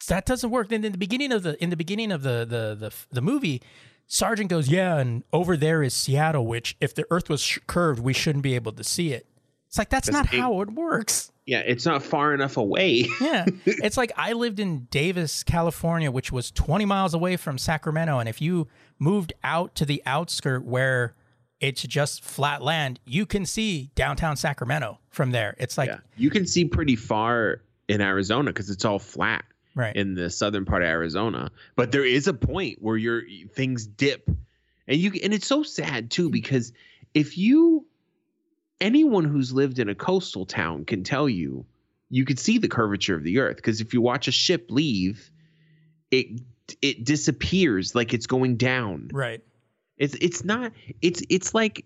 [0.08, 0.70] that doesn't work.
[0.70, 3.62] Then in the beginning of the in the beginning of the the the, the movie,
[4.08, 8.02] Sargent goes, "Yeah, and over there is Seattle, which if the Earth was sh- curved,
[8.02, 9.28] we shouldn't be able to see it."
[9.68, 11.32] It's like that's not eight- how it works.
[11.46, 13.08] Yeah, it's not far enough away.
[13.22, 13.46] yeah.
[13.66, 18.20] It's like I lived in Davis, California, which was 20 miles away from Sacramento.
[18.20, 18.68] And if you
[19.00, 21.16] moved out to the outskirt where
[21.60, 25.56] it's just flat land, you can see downtown Sacramento from there.
[25.58, 26.00] It's like, yeah.
[26.16, 29.44] you can see pretty far in Arizona because it's all flat
[29.76, 29.96] right.
[29.96, 31.52] in the southern part of Arizona.
[31.76, 34.30] But there is a point where your things dip.
[34.88, 36.34] And you and it's so sad too mm.
[36.34, 36.74] because
[37.14, 37.86] if you
[38.80, 41.66] anyone who's lived in a coastal town can tell you
[42.10, 45.30] you can see the curvature of the earth because if you watch a ship leave
[46.10, 46.42] it
[46.82, 49.42] it disappears like it's going down right
[49.98, 51.86] it's it's not it's it's like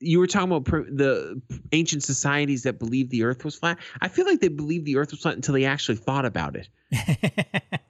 [0.00, 1.40] you were talking about the
[1.72, 5.10] ancient societies that believed the earth was flat i feel like they believed the earth
[5.10, 6.68] was flat until they actually thought about it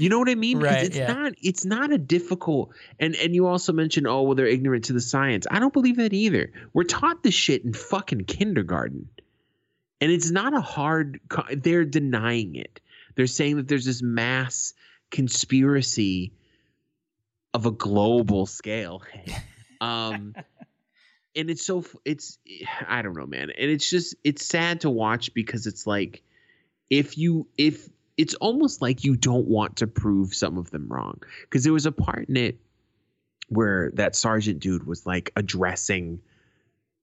[0.00, 0.60] You know what I mean?
[0.60, 1.12] Right, it's yeah.
[1.12, 4.94] not it's not a difficult and and you also mentioned oh well they're ignorant to
[4.94, 5.46] the science.
[5.50, 6.50] I don't believe that either.
[6.72, 9.10] We're taught this shit in fucking kindergarten.
[10.00, 11.20] And it's not a hard
[11.52, 12.80] they're denying it.
[13.14, 14.72] They're saying that there's this mass
[15.10, 16.32] conspiracy
[17.52, 19.02] of a global scale.
[19.82, 20.34] um
[21.36, 22.38] and it's so it's
[22.88, 23.50] I don't know man.
[23.50, 26.22] And it's just it's sad to watch because it's like
[26.88, 31.22] if you if it's almost like you don't want to prove some of them wrong
[31.42, 32.58] because there was a part in it
[33.48, 36.20] where that Sargent dude was like addressing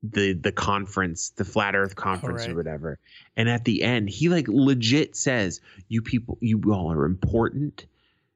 [0.03, 2.51] the the conference the flat earth oh, conference right.
[2.51, 2.99] or whatever
[3.35, 7.87] and at the end he like legit says you people you all are important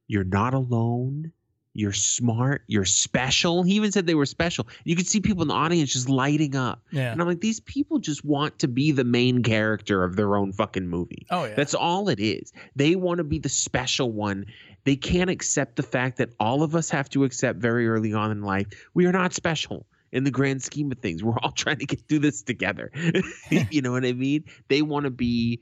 [0.07, 1.31] you're not alone
[1.73, 3.63] you're smart, you're special.
[3.63, 4.67] He even said they were special.
[4.83, 6.81] You could see people in the audience just lighting up.
[6.91, 7.11] Yeah.
[7.11, 10.51] And I'm like, these people just want to be the main character of their own
[10.51, 11.25] fucking movie.
[11.29, 11.55] Oh, yeah.
[11.55, 12.51] That's all it is.
[12.75, 14.45] They want to be the special one.
[14.83, 18.31] They can't accept the fact that all of us have to accept very early on
[18.31, 21.23] in life we are not special in the grand scheme of things.
[21.23, 22.91] We're all trying to get through this together.
[23.49, 24.45] you know what I mean?
[24.67, 25.61] They want to be,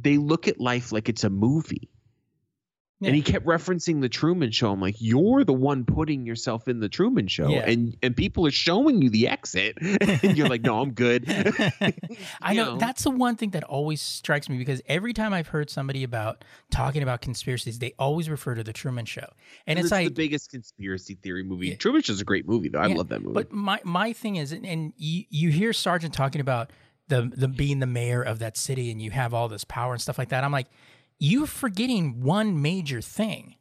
[0.00, 1.88] they look at life like it's a movie.
[3.00, 3.08] Yeah.
[3.08, 4.70] And he kept referencing the Truman Show.
[4.72, 7.60] I'm like, you're the one putting yourself in the Truman Show, Yeah.
[7.70, 9.78] and and people are showing you the exit,
[10.22, 11.24] and you're like, no, I'm good.
[12.42, 15.48] I You know, that's the one thing that always strikes me because every time I've
[15.48, 19.26] heard somebody about talking about conspiracies, they always refer to the Truman Show,
[19.66, 21.68] and it's It's like the biggest conspiracy theory movie.
[21.68, 21.76] Yeah.
[21.76, 22.80] Truman is a great movie, though.
[22.80, 23.34] I love that movie.
[23.34, 26.70] But my my thing is, and- and you, you hear Sargent talking about
[27.08, 30.00] the the being the mayor of that city, and you have all this power and
[30.02, 30.44] stuff like that.
[30.44, 30.66] I'm like,
[31.20, 33.54] you're forgetting one major thing.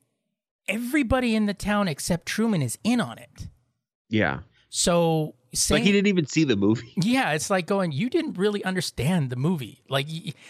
[0.67, 3.47] Everybody in the town except Truman is in on it.
[4.09, 6.93] yeah, So saying, like he didn't even see the movie.
[7.01, 9.81] yeah, it's like going, you didn't really understand the movie.
[9.89, 10.07] Like,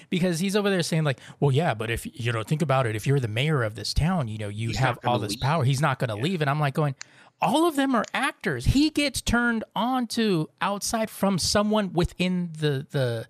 [0.09, 2.95] because he's over there saying, like, well, yeah, but if, you know, think about it.
[2.97, 5.39] If you're the mayor of this town, you know, you He's have all this leave.
[5.41, 5.63] power.
[5.63, 6.41] He's not going to leave.
[6.41, 6.95] And I'm like, going,
[7.41, 8.65] all of them are actors.
[8.65, 13.27] He gets turned on to outside from someone within the, the,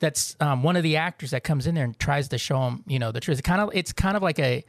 [0.00, 2.84] that's um, one of the actors that comes in there and tries to show him,
[2.86, 3.38] you know, the truth.
[3.38, 4.64] It kind of, it's kind of like a,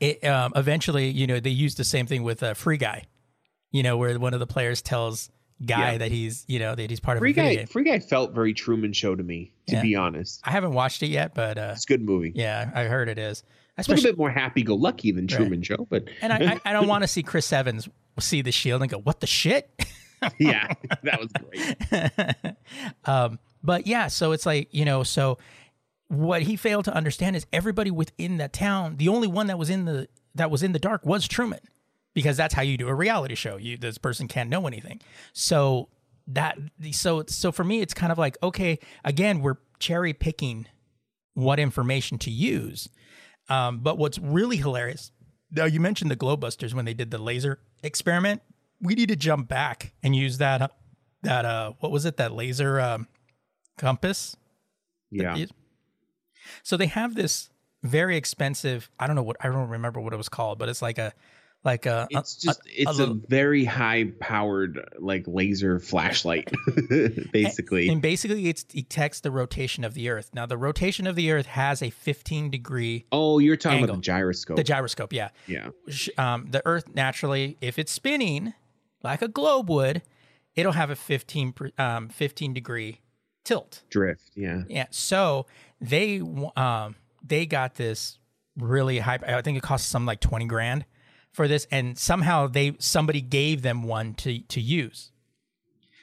[0.00, 3.04] it, um, eventually, you know, they use the same thing with a free guy,
[3.70, 5.30] you know, where one of the players tells
[5.64, 5.98] guy Yeah.
[5.98, 7.66] that he's, you know, that he's part of Free Guy, game.
[7.68, 9.82] Free Guy felt very Truman Show to me, to Yeah.
[9.82, 10.40] be honest.
[10.44, 12.32] I haven't watched it yet, but uh, It's a good movie.
[12.34, 13.44] yeah, I heard it is.
[13.78, 16.88] It's a little bit more happy-go-lucky than Truman Show, but and I, I, I don't
[16.88, 19.70] want to see Chris Evans see the shield and go, "What the shit."
[20.38, 22.56] yeah, that was great.
[23.06, 25.38] um, but yeah, so it's like you know, so
[26.08, 28.96] what he failed to understand is everybody within that town.
[28.98, 31.60] The only one that was in the that was in the dark was Truman,
[32.14, 33.56] because that's how you do a reality show.
[33.56, 35.00] You this person can't know anything.
[35.32, 35.88] So
[36.26, 36.58] that
[36.90, 40.66] so so for me, it's kind of like okay, again, we're cherry picking
[41.34, 42.88] what information to use.
[43.48, 45.10] Um, but what's really hilarious,
[45.50, 48.42] now you mentioned the globebusters when they did the laser experiment.
[48.80, 50.72] We need to jump back and use that
[51.22, 53.06] that uh what was it that laser um,
[53.78, 54.36] compass?
[55.10, 55.50] Yeah, Is-
[56.62, 57.50] So they have this
[57.82, 58.90] very expensive.
[58.98, 61.12] I don't know what I don't remember what it was called, but it's like a
[61.64, 62.08] like a.
[62.12, 66.50] a- it's just it's a, little- very high-powered like laser flashlight,
[67.32, 67.88] basically.
[67.88, 70.30] and basically it detects the rotation of the Earth.
[70.34, 73.90] Now the rotation of the Earth has a 15 degree oh, you're talking Angle.
[73.90, 74.56] about the gyroscope.
[74.56, 75.12] the gyroscope.
[75.12, 75.68] Yeah, yeah,
[76.18, 78.54] um, the Earth naturally, if it's spinning
[79.04, 80.02] like a globe would,
[80.56, 83.00] it'll have a 15 um, 15 degree
[83.44, 83.82] tilt.
[83.90, 84.30] drift.
[84.34, 84.86] Yeah, Yeah.
[84.90, 85.46] So
[85.80, 86.20] they
[86.56, 88.18] um they got this
[88.56, 89.18] really high.
[89.26, 90.84] I think it cost some like twenty grand
[91.32, 95.10] for this, and somehow they somebody gave them one to to use.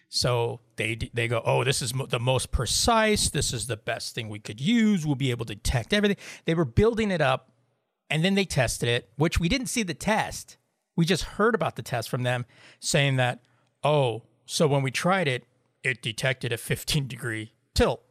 [0.09, 3.29] So they they go, oh, this is mo- the most precise.
[3.29, 5.05] This is the best thing we could use.
[5.05, 6.17] We'll be able to detect everything.
[6.45, 7.51] They were building it up,
[8.09, 10.57] and then they tested it, which we didn't see the test.
[10.95, 12.45] We just heard about the test from them
[12.79, 13.39] saying that,
[13.83, 15.45] oh, so when we tried it,
[15.83, 18.01] it detected a 15 degree tilt.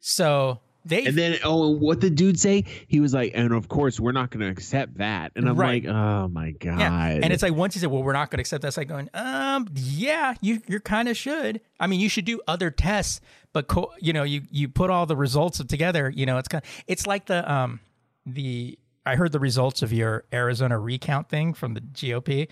[0.00, 2.64] So they And then, oh, what the dude say?
[2.88, 5.32] He was like, and of course, we're not going to accept that.
[5.36, 5.84] And I'm Right.
[5.84, 6.78] like, oh my god.
[6.78, 8.76] Yeah, and it's like once you said, "Well, we're not going to accept that," it's
[8.78, 11.60] like going, "Um, yeah, you you kind of should.
[11.78, 13.20] I mean, you should do other tests,
[13.52, 16.08] but co- you know, you you put all the results of together.
[16.08, 17.80] You know, it's kind of it's like the um
[18.24, 22.48] the I heard the results of your Arizona recount thing from the GOP,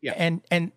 [0.00, 0.14] Yeah.
[0.16, 0.70] and and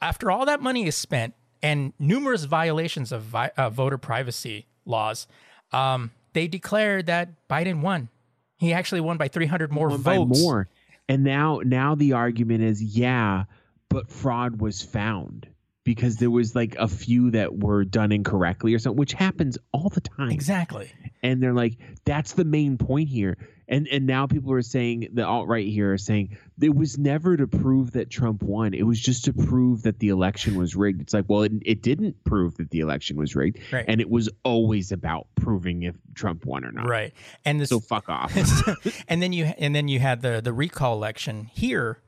[0.00, 5.26] after all that money is spent and numerous violations of vi- uh, voter privacy laws,
[5.72, 8.10] um, they declared that Biden won.
[8.58, 10.42] He actually won by 300 more Won votes.
[10.42, 10.68] more.
[11.08, 13.44] And now, now the argument is, yeah,
[13.88, 15.48] but fraud was found
[15.84, 19.88] because there was like a few that were done incorrectly or something, which happens all
[19.90, 20.30] the time.
[20.30, 20.90] Exactly.
[21.22, 25.24] and they're like that's the main point here and and now people are saying the
[25.26, 29.00] alt right here are saying it was never to prove that trump won it was
[29.00, 32.54] just to prove that the election was rigged it's like well it, it didn't prove
[32.56, 33.86] that the election was rigged Right.
[33.88, 37.14] and it was always about proving if trump won or not Right.
[37.46, 38.34] And this so fuck off
[39.08, 42.00] and then you and then you had the the recall election here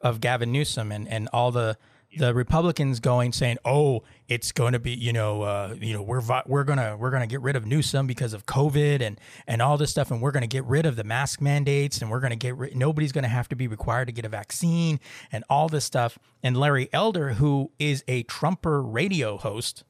[0.00, 1.76] of Gavin Newsom and and all the
[2.16, 6.22] the Republicans going saying, "Oh, it's going to be, you know, uh, you know, we're
[6.46, 9.90] we're gonna we're gonna get rid of Newsom because of COVID and and all this
[9.90, 12.76] stuff, and we're gonna get rid of the mask mandates, and we're gonna get rid-
[12.76, 14.98] nobody's gonna have to be required to get a vaccine,
[15.30, 19.84] and all this stuff." And Larry Elder, who is a Trumper radio host,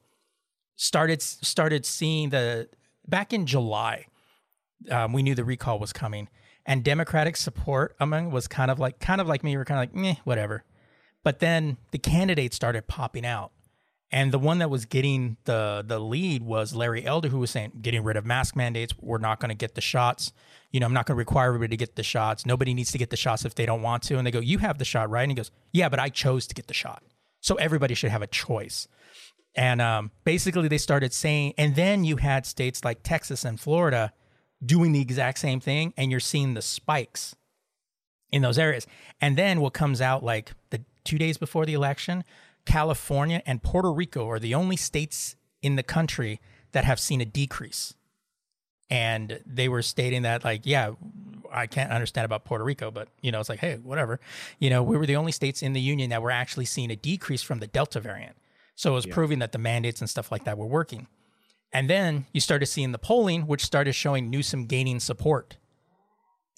[0.75, 2.69] started started seeing the
[3.07, 4.05] back in July
[4.89, 6.29] um, we knew the recall was coming,
[6.65, 9.51] and Democratic support among was kind of like kind of like me.
[9.51, 10.63] We were kind of like, meh, whatever.
[11.23, 13.51] But then the candidates started popping out,
[14.11, 17.73] and the one that was getting the the lead was Larry Elder, who was saying,
[17.81, 18.93] getting rid of mask mandates.
[18.99, 20.33] We're not going to get the shots.
[20.71, 22.45] You know, I'm not going to require everybody to get the shots.
[22.45, 24.17] Nobody needs to get the shots if they don't want to.
[24.17, 25.23] And they go, you have the shot, right?
[25.23, 27.03] And he goes, yeah, but I chose to get the shot,
[27.39, 28.87] so everybody should have a choice.
[29.53, 34.13] And um, basically, they started saying, and then you had states like Texas and Florida
[34.65, 37.35] doing the exact same thing, and you're seeing the spikes
[38.31, 38.87] in those areas.
[39.19, 42.23] And then what comes out like the two days before the election,
[42.65, 46.39] California and Puerto Rico are the only states in the country
[46.71, 47.93] that have seen a decrease.
[48.89, 50.91] And they were stating that, like, yeah,
[51.51, 54.19] I can't understand about Puerto Rico, but you know, it's like, hey, whatever.
[54.59, 56.95] You know, we were the only states in the union that were actually seeing a
[56.95, 58.35] decrease from the Delta variant.
[58.75, 61.07] So it was proving that the mandates and stuff like that were working.
[61.73, 65.57] And then you started seeing the polling, which started showing Newsom gaining support.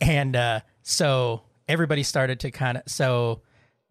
[0.02, 2.84] And uh, so everybody started to kind of.
[2.88, 3.42] So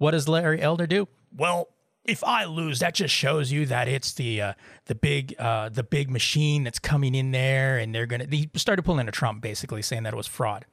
[0.03, 1.07] what does Larry Elder do?
[1.33, 1.69] Well,
[2.05, 4.53] if I lose, that just shows you that it's the uh,
[4.87, 8.27] the big uh, the big machine that's coming in there, and they're gonna.
[8.29, 10.67] He started pulling a Trump, basically saying that it was fraud.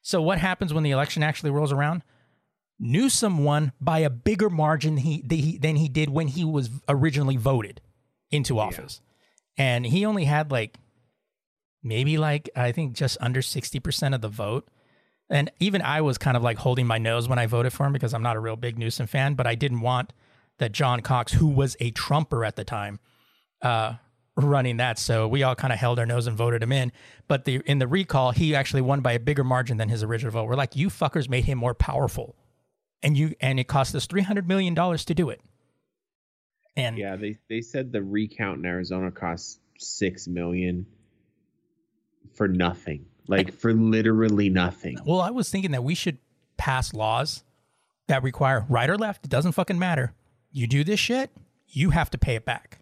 [0.00, 2.04] So what happens when the election actually rolls around?
[2.78, 7.36] Newsom won by a bigger margin he, he, than he did when he was originally
[7.36, 7.80] voted
[8.30, 9.00] into office.
[9.56, 10.78] And he only had like
[11.82, 14.68] maybe like I think just under 60% of the vote.
[15.32, 17.92] And even I was kind of like holding my nose when I voted for him
[17.92, 20.12] because I'm not a real big Newsom fan, but I didn't want
[20.58, 23.00] that John Cox, who was a Trumper at the time,
[23.62, 23.94] uh,
[24.36, 24.98] running that.
[24.98, 26.92] So we all kind of held our nose and voted him in.
[27.28, 30.32] But the in the recall, he actually won by a bigger margin than his original
[30.32, 30.44] vote.
[30.44, 32.36] We're like, you fuckers made him more powerful,
[33.02, 35.40] and you and it cost us three hundred million dollars to do it.
[36.76, 40.86] And yeah they they said the recount in arizona cost six million
[42.34, 46.18] for nothing like for literally nothing well, I was thinking that we should
[46.56, 47.42] pass laws
[48.08, 49.24] that require right or left.
[49.24, 50.12] It doesn't fucking matter.
[50.50, 51.30] You do this shit,
[51.68, 52.78] you have to pay it back.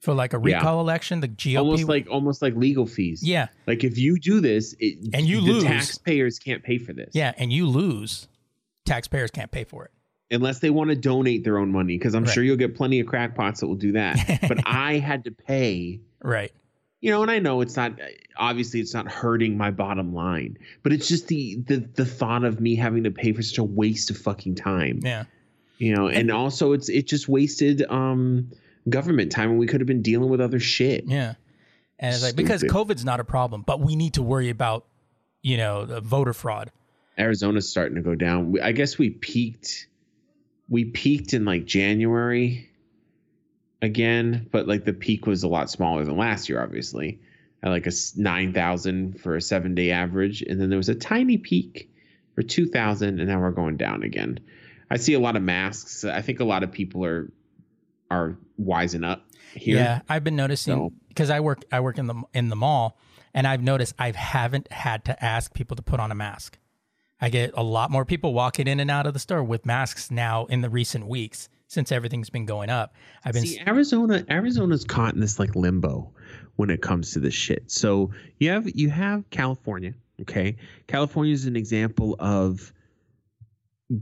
[0.00, 0.56] For like a Yeah.
[0.58, 4.40] recall election, the GOP almost like almost like legal fees yeah, Like if you do
[4.40, 5.64] this, it, And you the lose.
[5.64, 7.10] taxpayers can't pay for this.
[7.14, 8.28] yeah, and you lose,
[8.84, 9.90] taxpayers can't pay for it.
[10.30, 12.32] unless they want to donate their own money, because I'm Right.
[12.34, 14.40] sure you'll get plenty of crackpots that will do that.
[14.48, 16.52] but I had to pay, Right.
[17.06, 17.92] You know, and I know it's not
[18.36, 22.60] obviously it's not hurting my bottom line, but it's just the the the thought of
[22.60, 25.24] me having to pay for such a waste of fucking time, Yeah.
[25.78, 28.50] you know, and also it's it just wasted um
[28.88, 31.04] government time when we could have been dealing with other shit.
[31.06, 31.34] Yeah.
[32.00, 34.84] And it's like because COVID's not a problem, but we need to worry about,
[35.42, 36.72] you know, voter fraud.
[37.16, 38.56] Arizona's starting to go down.
[38.60, 39.86] I guess we peaked.
[40.68, 42.65] We peaked in like January
[43.82, 47.20] again, but like the peak was a lot smaller than last year, obviously,
[47.62, 50.88] at like a s- nine thousand for a seven day average, and then there was
[50.88, 51.90] a tiny peak
[52.34, 54.40] for two thousand, and now we're going down again.
[54.90, 56.04] I see a lot of masks.
[56.04, 57.30] I think a lot of people are
[58.10, 59.76] are wising up here.
[59.76, 62.98] Yeah, I've been noticing So- because I work I work in the in the mall,
[63.34, 66.58] and I've noticed I haven't had to ask people to put on a mask.
[67.20, 70.10] I get a lot more people walking in and out of the store with masks
[70.10, 72.94] now in the recent weeks since everything's been going up.
[73.24, 76.12] I've been See, Arizona, Arizona's caught in this like limbo
[76.56, 77.70] when it comes to this shit.
[77.70, 80.56] So you have you have California, okay?
[80.86, 82.72] California is an example of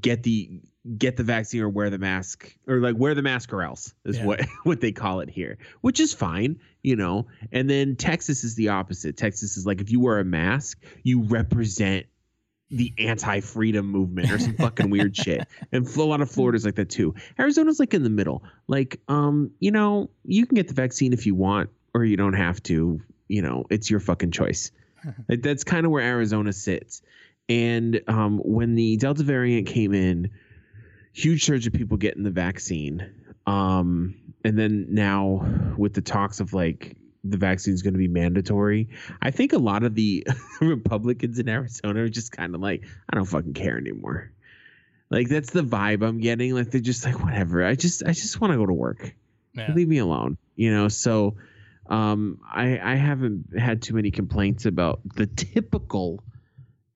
[0.01, 0.61] get the
[0.99, 4.19] get the vaccine or wear the mask or like wear the mask or else is
[4.19, 4.27] Yeah.
[4.27, 7.27] what what they call it here, which is fine, you know.
[7.53, 9.17] And then Texas is the opposite.
[9.17, 12.07] Texas is like if you wear a mask, you represent
[12.71, 15.47] the anti-freedom movement or some fucking weird shit.
[15.73, 17.15] And a lot of Florida's like that too.
[17.39, 18.43] Arizona's like in the middle.
[18.67, 22.35] Like, um, you know, you can get the vaccine if you want, or you don't
[22.35, 23.01] have to.
[23.29, 24.71] You know, it's your fucking choice.
[25.29, 27.03] Like, That's kind of where Arizona sits.
[27.47, 30.31] And um, when the Delta variant came in,
[31.13, 33.13] huge surge of people getting the vaccine.
[33.47, 35.47] Um, and then now
[35.77, 38.89] with the talks of like the vaccine is going to be mandatory,
[39.23, 40.27] I think a lot of the
[40.61, 44.31] Republicans in Arizona are just kind of like, I don't fucking care anymore.
[45.11, 46.55] Like that's the vibe I'm getting.
[46.55, 47.65] Like they're just like, whatever.
[47.65, 49.15] I just I just want to go to work.
[49.55, 49.73] yeah.
[49.73, 50.39] Leave me alone.
[50.57, 50.89] You know.
[50.89, 51.37] So
[51.87, 56.25] um, I I haven't had too many complaints about the typical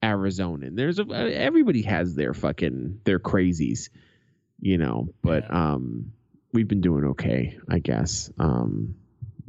[0.01, 0.75] Arizonan.
[0.75, 3.89] There's a everybody has their fucking their crazies.
[4.59, 5.09] You know.
[5.21, 5.73] But Yeah.
[5.73, 6.11] um,
[6.51, 8.31] we've been doing okay, I guess.
[8.37, 8.95] Um,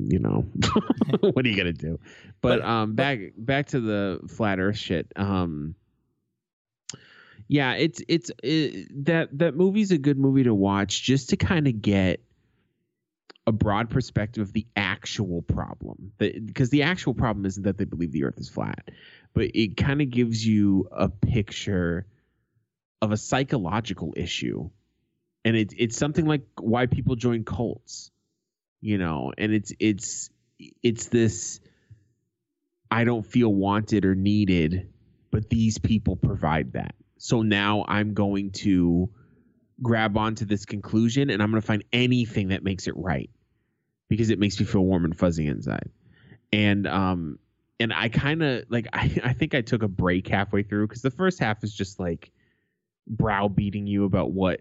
[0.08, 0.44] you know,
[1.20, 1.98] what are you gonna do?
[2.40, 5.12] But, But- um, back back to the flat Earth shit.
[5.16, 5.74] Um,
[7.48, 11.66] yeah, it's it's it, that that movie's a good movie to watch just to kind
[11.66, 12.20] of get
[13.46, 16.12] a broad perspective of the actual problem.
[16.18, 18.90] Because the actual problem isn't that they believe the Earth is flat,
[19.34, 22.06] but it kind of gives you a picture
[23.02, 24.70] of a psychological issue,
[25.44, 28.12] and it's it's something like why people join cults,
[28.80, 30.30] you know, and it's it's
[30.82, 31.60] it's this
[32.90, 34.88] I don't feel wanted or needed,
[35.30, 36.94] but these people provide that.
[37.18, 39.10] So now I'm going to
[39.82, 43.30] grab onto this conclusion and I'm going to find anything that makes it right
[44.08, 45.90] because it makes me feel warm and fuzzy inside.
[46.52, 47.38] And um
[47.78, 51.02] and I kind of like I, I think I took a break halfway through because
[51.02, 52.30] the first half is just like
[53.06, 54.60] browbeating you about what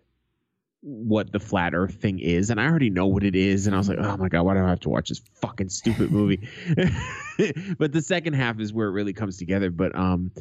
[0.82, 3.78] what the flat earth thing is and i already know what it is and i
[3.78, 6.48] was like oh my god why do i have to watch this fucking stupid movie?
[7.78, 10.32] But the second half is where it really comes together but um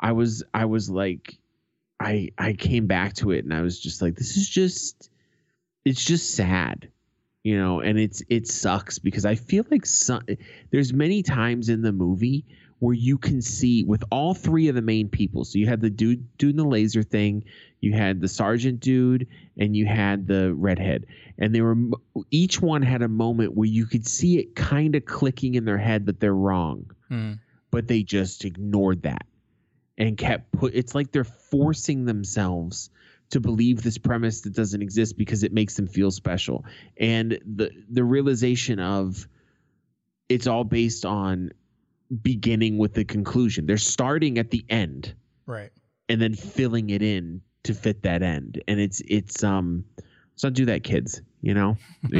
[0.00, 1.38] i was i was like
[2.00, 5.10] i i came back to it and i was just like this is just
[5.84, 6.88] it's just sad
[7.44, 10.22] you know and it's it sucks because i feel like some,
[10.70, 12.44] there's many times in the movie
[12.80, 15.44] where you can see with all three of the main people.
[15.44, 17.44] So you had the dude doing the laser thing
[17.80, 19.26] you had the Sargent dude
[19.58, 21.06] and you had the redhead.
[21.38, 21.76] And they were
[22.30, 25.78] each one had a moment where you could see it kind of clicking in their
[25.78, 26.90] head that they're wrong.
[27.08, 27.32] Hmm.
[27.72, 29.26] but they just ignored that
[29.98, 32.90] and kept put it's like they're forcing themselves
[33.30, 36.64] to believe this premise that doesn't exist because it makes them feel special.
[36.96, 39.26] And the the realization of
[40.28, 41.50] it's all based on
[42.22, 45.14] beginning with the conclusion they're starting at the end
[45.46, 45.70] Right.
[46.08, 49.84] and then filling it in to fit that end and it's it's um
[50.32, 51.76] let's not do that kids you know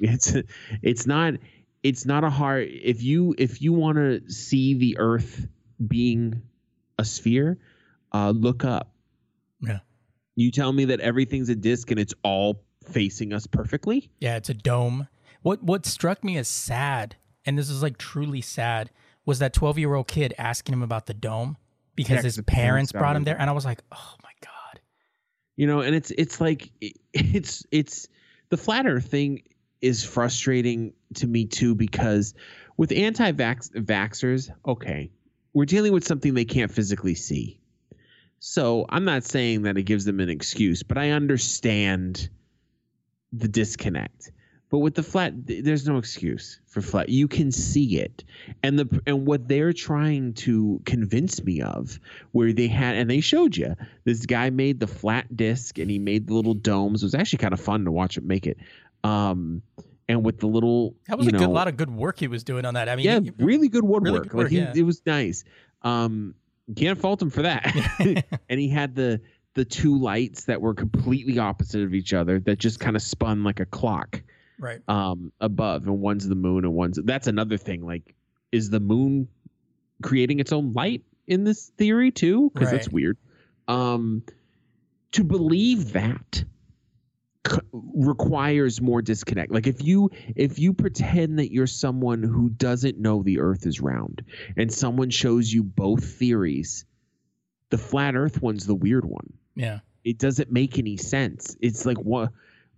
[0.00, 0.34] it's
[0.82, 1.34] it's not
[1.82, 5.46] it's not a hard if you if you want to see the earth
[5.86, 6.42] being
[6.98, 7.58] a sphere
[8.12, 8.90] uh look up
[9.60, 9.78] Yeah.
[10.34, 14.48] you tell me that everything's a disc and it's all facing us perfectly Yeah, it's
[14.48, 15.08] a dome.
[15.42, 18.90] What what struck me as sad, and this is like truly sad,
[19.26, 21.58] was that 12 year old kid asking him about the dome
[21.94, 24.80] because Yeah, his parents brought him there, and I was like, oh my god.
[25.56, 26.70] you know and it's it's like
[27.12, 28.08] it's it's
[28.48, 29.42] the flat earth thing
[29.82, 32.34] is frustrating to me too because
[32.76, 35.10] with anti-vax vaxxers okay
[35.52, 37.58] we're dealing with something they can't physically see.
[38.38, 42.28] So i'm not saying that it gives them an excuse but i understand
[43.32, 44.30] the disconnect
[44.68, 47.08] but with the flat there's no excuse for flat.
[47.08, 48.24] You can see it.
[48.62, 52.00] And the and what they're trying to convince me of
[52.32, 55.98] where they had and they showed you this guy made the flat disc and he
[55.98, 57.02] made the little domes.
[57.02, 58.58] It was actually kind of fun to watch him make it.
[59.04, 59.62] Um
[60.08, 62.64] and with the little That was a good lot of good work he was doing
[62.64, 62.88] on that.
[62.88, 64.04] I mean, yeah he- really good woodwork.
[64.04, 64.72] really good like work, he, yeah.
[64.74, 65.44] it was nice.
[65.82, 66.34] Um
[66.74, 67.64] can't fault him for that.
[68.48, 69.20] And he had the
[69.54, 73.42] the two lights that were completely opposite of each other that just kind of spun
[73.42, 74.22] like a clock
[74.58, 74.80] right.
[74.88, 78.14] um above and one's the moon and one's that's another thing like
[78.52, 79.28] is the moon
[80.02, 82.94] creating its own light in this theory too because that's Right.
[82.94, 83.18] weird
[83.68, 84.22] um
[85.12, 86.44] to believe that
[87.46, 92.98] c- requires more disconnect like if you if you pretend that you're someone who doesn't
[92.98, 94.22] know the earth is round
[94.56, 96.84] and someone shows you both theories
[97.70, 99.80] the flat earth one's the weird one Yeah.
[100.04, 101.56] it doesn't make any sense.
[101.60, 102.30] It's like what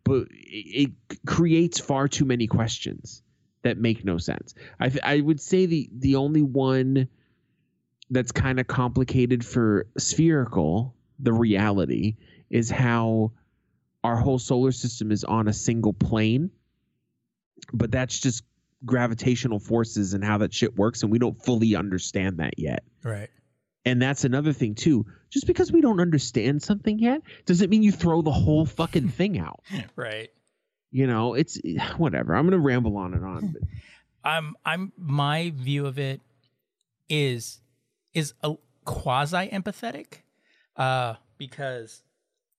[0.08, 0.90] but it,
[1.26, 3.22] creates far too many questions
[3.62, 4.54] that make no sense.
[4.80, 7.08] I I would say the the only one
[8.10, 12.16] that's kind of complicated for spherical, the reality
[12.48, 13.32] is how
[14.02, 16.50] our whole solar system is on a single plane,
[17.72, 18.44] but that's just
[18.84, 22.84] gravitational forces and how that shit works, and we don't fully understand that yet.
[23.02, 23.28] Right.
[23.88, 25.06] And that's another thing too.
[25.30, 29.38] Just because we don't understand something yet doesn't mean you throw the whole fucking thing
[29.38, 29.60] out.
[29.96, 30.28] Right.
[30.90, 31.58] You know, it's
[31.96, 32.34] whatever.
[32.34, 33.52] I'm gonna ramble on and on.
[33.52, 33.62] But
[34.24, 36.20] I'm I'm my view of it
[37.08, 37.60] is
[38.12, 40.22] is a quasi empathetic
[40.76, 42.02] uh because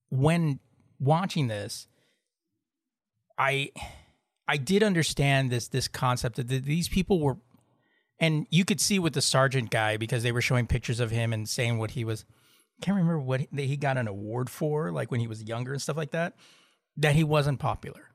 [0.10, 0.60] when
[1.00, 1.88] watching this
[3.38, 3.72] I
[4.48, 7.38] I did understand this this concept that these people were
[8.20, 11.34] and you could see with the Sargent guy because they were showing pictures of him
[11.34, 12.26] and saying what he was
[12.82, 15.74] I can't remember what he, he got an award for like when he was younger
[15.74, 16.36] and stuff like that
[16.98, 18.10] that he wasn't popular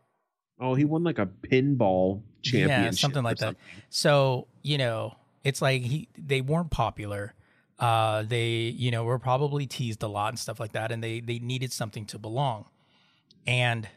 [0.60, 3.56] oh, he won like a pinball championship, yeah, something like that.
[3.90, 7.34] So you know, it's like he they weren't popular.
[7.78, 11.20] Uh, they you know were probably teased a lot and stuff like that, and they
[11.20, 12.66] they needed something to belong,
[13.46, 13.88] and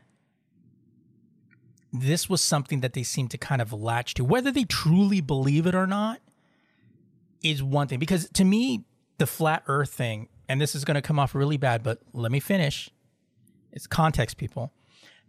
[1.93, 5.65] this was something that they seemed to kind of latch to, whether they truly believe
[5.65, 6.19] it or not.
[7.43, 8.83] Is one thing because to me
[9.19, 12.31] the flat Earth thing, and this is going to come off really bad, but let
[12.31, 12.89] me finish.
[13.71, 14.73] It's context, people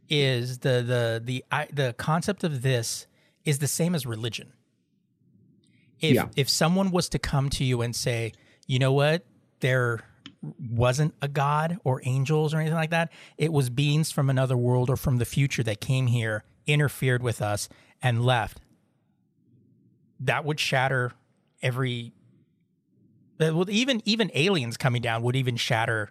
[0.09, 3.07] is the the the I, the concept of this
[3.45, 4.53] is the same as religion.
[6.01, 6.29] If Yeah.
[6.37, 8.33] if someone was to come to you and say,
[8.67, 9.27] you know what,
[9.61, 10.05] there
[10.43, 14.89] wasn't a god or angels or anything like that, it was beings from another world
[14.91, 17.69] or from the future that came here, interfered with us,
[18.03, 18.61] and left.
[20.21, 21.13] That would shatter
[21.63, 22.13] every.
[23.39, 26.11] that would- Even even aliens coming down would even shatter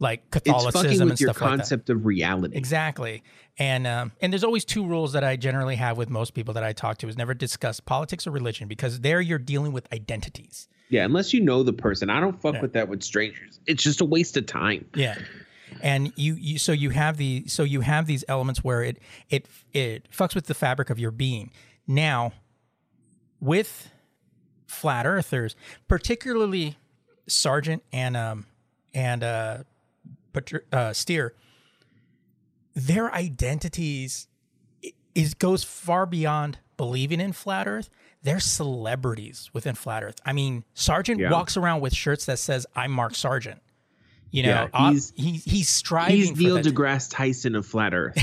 [0.00, 1.56] like It's Catholicism and stuff like that.
[1.58, 2.56] concept of reality.
[2.56, 3.22] Exactly.
[3.58, 6.64] And um, and there's always two rules that I generally have with most people that
[6.64, 10.68] I talk to is never discuss politics or religion because there you're dealing with identities.
[10.90, 12.62] Yeah, unless you know the person, I don't fuck Yeah.
[12.62, 13.58] with that with strangers.
[13.66, 14.84] It's just a waste of time.
[14.94, 15.16] Yeah.
[15.82, 19.48] And you, you so you have the so you have these elements where it it
[19.72, 21.50] it fucks with the fabric of your being.
[21.86, 22.32] Now,
[23.40, 23.90] with
[24.66, 25.56] flat earthers,
[25.88, 26.76] particularly
[27.26, 28.46] Sargent and um
[28.92, 29.58] and uh,
[30.72, 31.34] uh Steere,
[32.74, 34.28] their identities
[35.14, 37.88] is goes far beyond believing in flat earth.
[38.24, 40.16] They're celebrities within flat earth.
[40.24, 41.30] I mean, Sargent Yeah.
[41.30, 43.60] walks around with shirts that says "I'm Mark Sargent."
[44.30, 48.16] You know, Yeah, he's- he's he's striving He's Neil deGrasse Tyson of Flat Earth,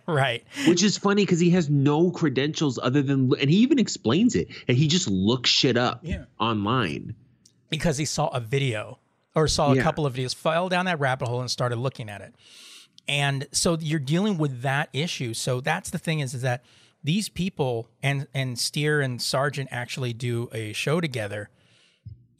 [0.06, 0.42] right?
[0.66, 4.48] which is funny because he has no credentials other than, and he even explains it,
[4.68, 6.24] and he just looks shit up Yeah.
[6.38, 7.14] online.
[7.68, 8.98] because he saw a video
[9.34, 12.20] or saw a couple of videos, fell down that rabbit hole and started looking at
[12.20, 12.34] it.
[13.06, 15.34] And so you're dealing with that issue.
[15.34, 16.64] So that's the thing is, is that
[17.02, 21.50] these people and and Steere and Sargent actually do a show together.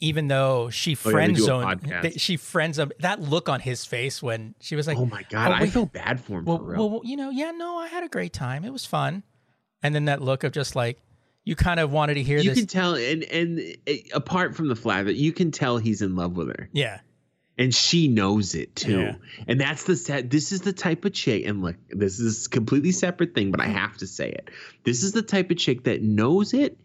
[0.03, 2.91] Even though she Oh, yeah, friend do a zoned, they- she friends him.
[3.01, 5.85] That look on his face when she was like, Oh my god, Oh, I feel
[5.87, 6.91] bad for him well, for real.
[6.91, 8.65] well, you know, yeah, no, I had a great time.
[8.65, 9.23] It was fun.
[9.83, 10.99] And then that look of just like
[11.45, 12.59] you kind of wanted to hear you this.
[12.61, 16.17] can tell, and and uh, apart from the flat, that you can tell he's in
[16.17, 16.69] love with her.
[16.73, 17.01] yeah,
[17.61, 18.99] and she knows it too.
[19.01, 19.15] Yeah.
[19.47, 20.31] And that's the set.
[20.31, 21.47] This is the type of chick.
[21.47, 24.51] And look, this is a completely separate thing, but I have to say it.
[24.83, 26.77] This is the type of chick that knows it,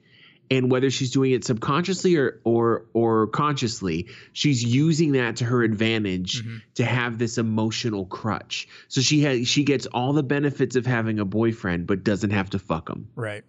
[0.51, 5.63] and whether she's doing it subconsciously or or or consciously, she's using that to her
[5.63, 6.61] advantage Mhm.
[6.75, 8.67] to have this emotional crutch.
[8.89, 12.51] So she has she gets all the benefits of having a boyfriend, but doesn't have
[12.51, 13.07] to fuck him.
[13.15, 13.43] right.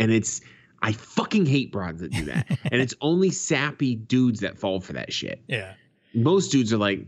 [0.00, 0.40] And it's
[0.82, 2.46] I fucking hate broads that do that.
[2.72, 5.74] and it's only sappy dudes that fall for that shit Yeah.
[6.14, 7.06] Most dudes are like,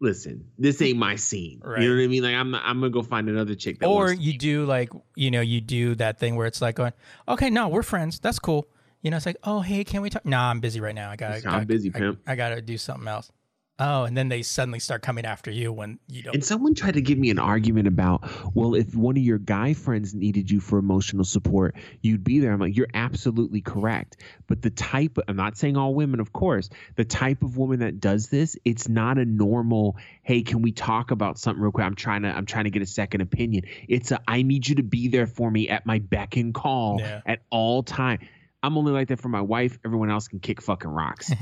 [0.00, 1.60] listen, this ain't my scene.
[1.64, 1.82] Right.
[1.82, 2.22] You know what I mean?
[2.22, 5.40] Like I'm I'm gonna go find another chick that or you do like you know
[5.40, 6.92] you do that thing where it's like going
[7.28, 8.66] okay no we're friends that's cool
[9.02, 11.16] you know it's like oh hey can we talk nah i'm busy right now i
[11.16, 12.20] gotta, I'm gotta- busy, I- pimp.
[12.26, 13.30] I, gotta do something else
[13.78, 16.94] oh and then they suddenly start coming after you when you don't and someone tried
[16.94, 20.60] to give me an argument about, well, if one of your guy friends needed you
[20.60, 22.52] for emotional support, you'd be there.
[22.52, 24.16] I'm like, you're absolutely correct.
[24.46, 28.00] But the type, I'm not saying all women, of course, the type of woman that
[28.00, 31.84] does this, it's not a normal, hey, can we talk about something real quick?
[31.86, 33.64] I'm trying to, I'm trying to get a second opinion.
[33.88, 36.98] It's a, I need you to be there for me at my beck and call
[37.00, 37.20] Yeah.
[37.26, 38.20] at all time.
[38.64, 39.78] I'm only like that for my wife.
[39.84, 41.30] Everyone else can kick fucking rocks.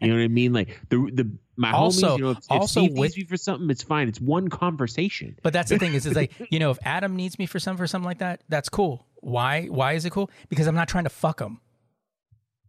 [0.00, 0.52] you know what I mean?
[0.52, 2.18] Like the the my Also- homies.
[2.18, 4.08] You know, if, if also Steve with- needs me for something, it's fine.
[4.08, 5.36] It's one conversation.
[5.42, 7.78] but that's the thing is, is like you know if adam needs me for something
[7.78, 11.04] for something like that that's cool why why is it cool because i'm not trying
[11.04, 11.60] to fuck him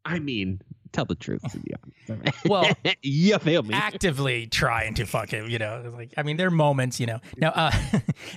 [0.05, 1.73] I mean, Tell the truth to be
[2.07, 2.45] honest.
[2.45, 2.69] Well,
[3.01, 3.73] you feel me?
[3.73, 5.49] actively trying to fuck him.
[5.49, 6.99] You know, like I mean, there are moments.
[7.01, 7.71] You know, now, uh,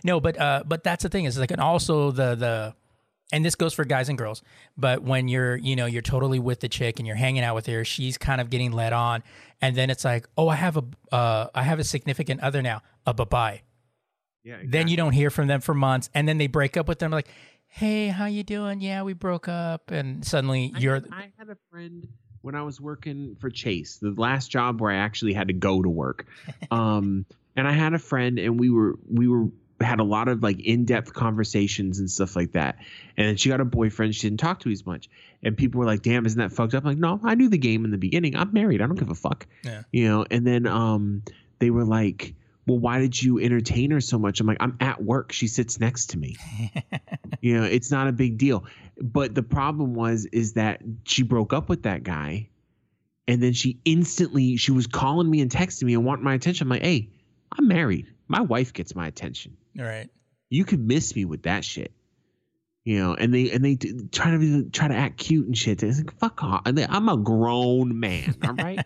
[0.02, 2.74] no, but uh, but that's the thing is like, and also the the,
[3.32, 4.42] and this goes for guys and girls.
[4.76, 7.66] But when you're you know you're totally with the chick and you're hanging out with
[7.66, 9.22] her, she's kind of getting led on,
[9.60, 12.82] and then it's like, oh, I have a uh, I have a significant other now,
[13.06, 13.62] a bye bye.
[14.44, 14.58] Yeah.
[14.64, 17.10] Then you don't hear from them for months, and then they break up with them
[17.10, 17.28] like.
[17.70, 18.80] Hey, how you doing?
[18.80, 22.08] Yeah, we broke up, and suddenly I you're had, I had a friend
[22.40, 25.82] when I was working for Chase, the last job where I actually had to go
[25.82, 26.26] to work.
[26.70, 27.26] Um,
[27.56, 29.48] and I had a friend, and we were we were
[29.80, 32.78] had a lot of like in-depth conversations and stuff like that.
[33.16, 35.08] And then she got a boyfriend she didn't talk to as much.
[35.42, 37.58] And people were like, "Damn, isn't that fucked up?" I'm like, no, I knew the
[37.58, 38.36] game in the beginning.
[38.36, 38.82] I'm married.
[38.82, 39.46] I don't give a fuck.
[39.62, 39.82] Yeah.
[39.92, 40.26] You know.
[40.30, 41.22] And then um,
[41.60, 42.34] they were like,
[42.66, 45.32] "Well, why did you entertain her so much?" I'm like, "I'm at work.
[45.32, 46.36] She sits next to me."
[47.40, 48.64] you know, it's not a big deal.
[49.00, 52.48] But the problem was is that she broke up with that guy,
[53.28, 56.64] and then she instantly she was calling me and texting me and wanting my attention.
[56.64, 57.10] I'm like, "Hey,
[57.56, 58.12] I'm married.
[58.26, 59.56] My wife gets my attention."
[59.86, 60.08] Right.
[60.50, 61.92] you could miss me with that shit.
[62.84, 63.76] You know, and they and they
[64.10, 65.82] try to be, try to act cute and shit.
[65.82, 66.62] It's like fuck off.
[66.64, 68.80] I'm a grown man, all right.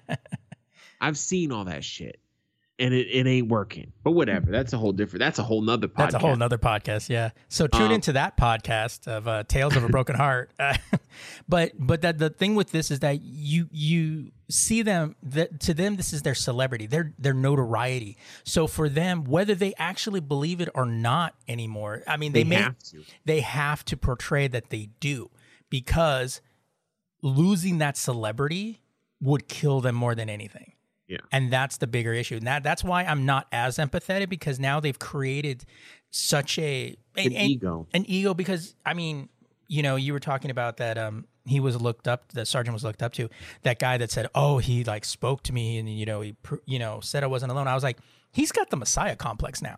[1.01, 2.19] I've seen all that shit,
[2.83, 3.93] and it, it ain't working.
[4.03, 4.51] But whatever.
[4.51, 5.21] That's a whole different.
[5.21, 5.97] That's a whole nother podcast.
[5.97, 7.31] That's a whole nother podcast, yeah.
[7.49, 10.51] So tune Um, into that podcast of uh, Tales of a Broken Heart.
[10.61, 10.75] Uh,
[11.49, 15.75] but but that the thing with this is that you you see them that to
[15.75, 18.17] them this is their celebrity, their their notoriety.
[18.45, 22.49] So for them, whether they actually believe it or not anymore, I mean they, They
[22.49, 23.03] may have to.
[23.27, 25.31] they have to portray that they do
[25.71, 26.41] because
[27.23, 28.81] losing that celebrity
[29.21, 30.72] would kill them more than anything.
[31.09, 31.19] Yeah.
[31.31, 32.37] And that's the bigger issue.
[32.37, 35.65] And that, that's why I'm not as empathetic because now they've created
[36.11, 37.87] such a An and- ego.
[37.93, 39.29] An ego because I mean,
[39.69, 42.85] you know, you were talking about that um he was looked up the Sargent was
[42.85, 43.29] looked up to
[43.63, 46.37] that guy that said, "Oh, he like spoke to me and you know, he
[46.67, 47.99] you know, said I wasn't alone." I was like,
[48.33, 49.77] he's got the messiah complex now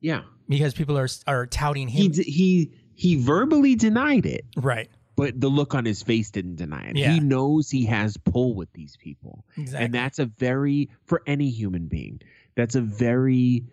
[0.00, 0.22] Yeah.
[0.48, 2.12] because people are are touting He him.
[2.12, 4.88] d- he he verbally denied it, right.
[5.16, 6.96] But the look on his face didn't deny it.
[6.96, 7.12] Yeah.
[7.12, 9.44] He knows he has pull with these people.
[9.56, 9.84] Exactly.
[9.84, 12.20] And that's a very for any human being.
[12.54, 13.64] That's a very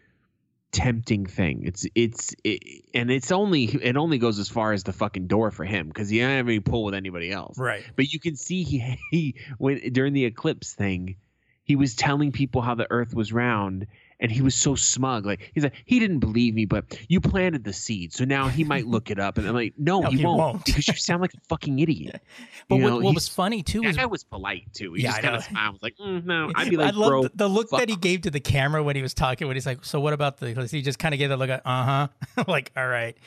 [0.72, 1.64] tempting thing.
[1.66, 5.52] It's it's it, and it's only it only goes as far as the fucking door
[5.52, 7.58] for him because he doesn't have any pull with anybody else.
[7.58, 7.84] right.
[7.96, 11.18] But you can see he he when during the eclipse thing,
[11.64, 13.88] he was telling people how the Earth was round.
[14.22, 17.64] And he was so smug, like he's like he didn't believe me, but you planted
[17.64, 19.38] the seed, so now he might look it up.
[19.40, 20.66] And I'm like, no, No, he, he won't, won't.
[20.66, 22.22] because you sound like a fucking idiot.
[22.70, 24.94] But You what, know, what was funny too That was guy was polite too.
[24.94, 27.10] He Yeah, just kind of smiled, was like, mm, "No." I'd be like, I love
[27.10, 29.48] "Bro, the, the look that he gave to the camera when he was talking.
[29.48, 31.62] When he's like, "So what about the?" He just kind of gave that look, at,
[31.66, 32.08] uh
[32.38, 33.18] huh, like all right.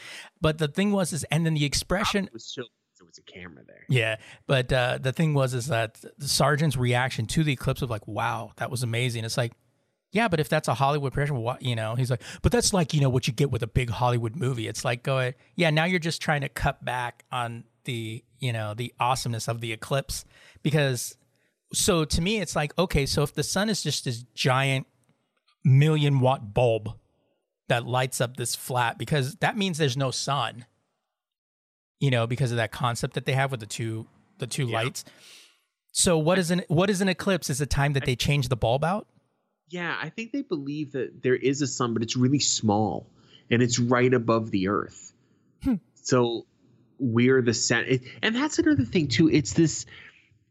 [0.40, 2.66] But the thing was is, and then the expression, It was chill.
[2.98, 3.84] There was a camera there.
[3.88, 4.16] yeah.
[4.46, 8.06] But uh, the thing was is that the Sargent's reaction to the eclipse of like,
[8.06, 9.52] "Wow, that was amazing." It's like,
[10.14, 11.96] yeah, but if that's a Hollywood production, what you know?
[11.96, 14.68] He's like, but that's like you know what you get with a big Hollywood movie.
[14.68, 18.72] It's like going, yeah, now you're just trying to cut back on the you know
[18.74, 20.24] the awesomeness of the eclipse
[20.62, 21.16] because
[21.72, 24.86] so to me it's like okay so if the sun is just this giant
[25.64, 26.94] million watt bulb
[27.68, 30.64] that lights up this flat because that means there's no sun
[32.00, 34.06] you know because of that concept that they have with the two
[34.38, 34.78] the two Yeah.
[34.82, 35.04] lights
[35.92, 38.56] so what is an what is an eclipse is the time that they change the
[38.56, 39.06] bulb out
[39.68, 43.06] Yeah, I think they believe that there is a sun, but it's really small
[43.50, 45.12] and it's right above the Earth.
[45.62, 45.74] Hmm.
[45.94, 46.46] So
[46.98, 49.28] we're the center, and that's another thing too.
[49.28, 49.86] It's this,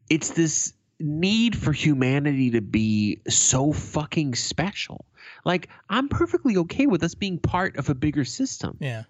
[0.09, 5.05] it's this need for humanity to be so fucking special.
[5.45, 8.77] Like I'm perfectly okay with us being part of a bigger system.
[8.79, 9.03] yeah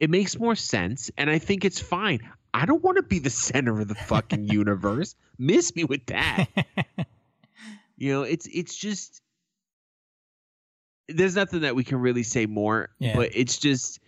[0.00, 2.20] It makes more sense, and I think it's fine.
[2.54, 5.14] I don't want to be the center of the fucking universe.
[5.38, 6.46] Miss me with that.
[7.98, 9.22] You know, it's it's just
[11.08, 13.14] there's nothing that we can really say more, Yeah.
[13.16, 14.00] but it's just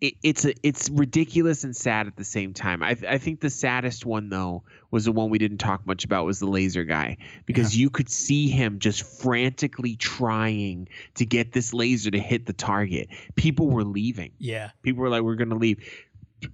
[0.00, 2.84] it, it's a, it's ridiculous and sad at the same time.
[2.84, 6.24] I I think the saddest one though was the one we didn't talk much about
[6.24, 11.74] was the laser guy because you could see him just frantically trying to get this
[11.74, 13.08] laser to hit the target.
[13.34, 14.30] People were leaving.
[14.38, 15.78] yeah People were like, "We're gonna leave."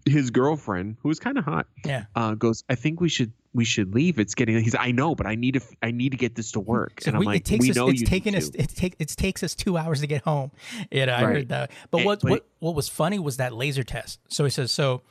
[0.06, 3.64] His girlfriend, who was kind of hot, yeah uh, goes, "I think we should we
[3.64, 4.18] should leave.
[4.18, 6.60] It's getting." He's, "I know, but I need to I need to get this to
[6.60, 8.50] work." So and I'm like, it takes "We us, know it's you taken need us
[8.54, 10.50] it take it takes us two hours to get home.
[10.90, 11.36] You know, I Right.
[11.36, 11.70] heard that.
[11.90, 14.20] But what but- what what was funny was that laser test.
[14.28, 15.02] So he says, so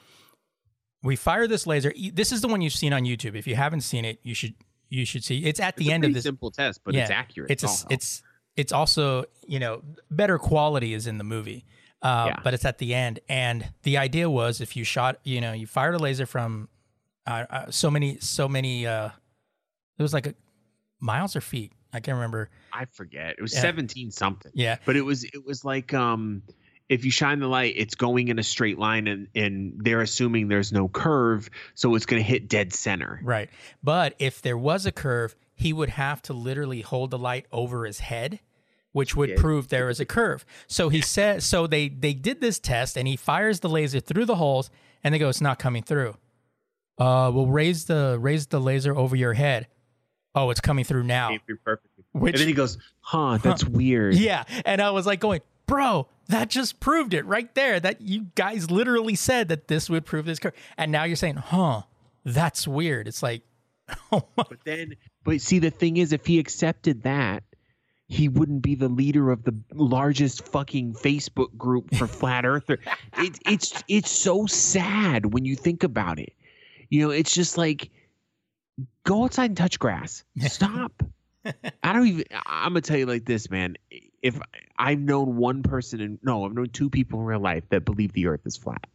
[1.03, 1.93] we fire this laser.
[2.13, 3.36] This is the one you've seen on YouTube.
[3.36, 4.53] If you haven't seen it, you should
[4.89, 5.45] you should see.
[5.45, 6.24] It's at It's the end of this.
[6.24, 7.51] simple test, but it's accurate.
[7.51, 7.88] It's a, also.
[7.89, 8.24] it's
[8.55, 11.65] it's also you know better quality is in the movie,
[12.04, 12.39] uh, Yeah.
[12.43, 13.20] but it's at the end.
[13.28, 16.70] And the idea was if you shot, you know, you fired a laser from
[17.26, 19.10] uh, uh, so many so many uh,
[19.97, 20.36] It was like a
[20.99, 21.72] miles or feet.
[21.93, 22.49] I can't remember.
[22.74, 23.36] I forget.
[23.38, 23.62] It was Yeah.
[23.62, 24.51] 17 something.
[24.54, 24.78] Yeah.
[24.86, 26.43] But it was it was like um
[26.89, 30.49] if you shine the light, it's going in a straight line and and they're assuming
[30.49, 33.22] there's no curve, so it's going to hit dead center.
[33.24, 33.49] Right.
[33.82, 37.86] But if there was a curve, he would have to literally hold the light over
[37.86, 38.39] his head,
[38.94, 39.36] which would Yeah.
[39.38, 40.46] prove there is a curve.
[40.68, 44.26] So he said so they they did this test and he fires the laser through
[44.26, 44.70] the holes
[45.04, 46.16] and they go, It's not coming through.
[46.98, 49.68] Uh well raise the raise the laser over your head.
[50.36, 51.30] Oh, it's coming through now.
[51.30, 52.06] Came through perfectly.
[52.14, 54.44] Which and then he goes, "Huh, that's weird." Yeah.
[54.66, 57.80] And I was like going, bro, that just proved it right there.
[57.80, 60.54] That you guys literally said that this would prove this curve.
[60.78, 61.84] And now you're saying, huh,
[62.24, 63.08] that's weird.
[63.08, 63.41] It's like,
[64.12, 67.44] oh my But then, but see, the thing is, if he accepted that,
[68.14, 72.78] he wouldn't be the leader of the largest fucking Facebook group for flat earther.
[73.18, 76.34] It's it's it's so sad when you think about it.
[76.89, 77.89] You know, it's just like
[79.03, 80.24] go outside and touch grass.
[80.41, 81.03] Stop.
[81.84, 82.26] I don't even.
[82.45, 83.78] I'm gonna tell you like this, man.
[84.22, 84.39] If
[84.78, 88.14] I've known one person, and no, I've known two people in real life that believe
[88.14, 88.86] the Earth is flat.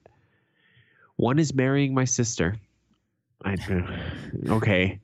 [1.17, 2.57] One is marrying my sister.
[3.45, 3.57] I
[4.49, 5.01] okay,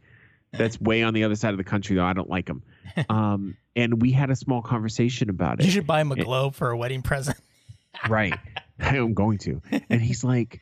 [0.56, 2.04] that's way on the other side of the country though.
[2.04, 2.62] I don't like him.
[3.08, 5.66] Um, and we had a small conversation about it.
[5.66, 7.36] You should buy him a globe for a wedding present.
[8.08, 8.38] right,
[8.78, 9.62] I'm going to.
[9.90, 10.60] And he's like,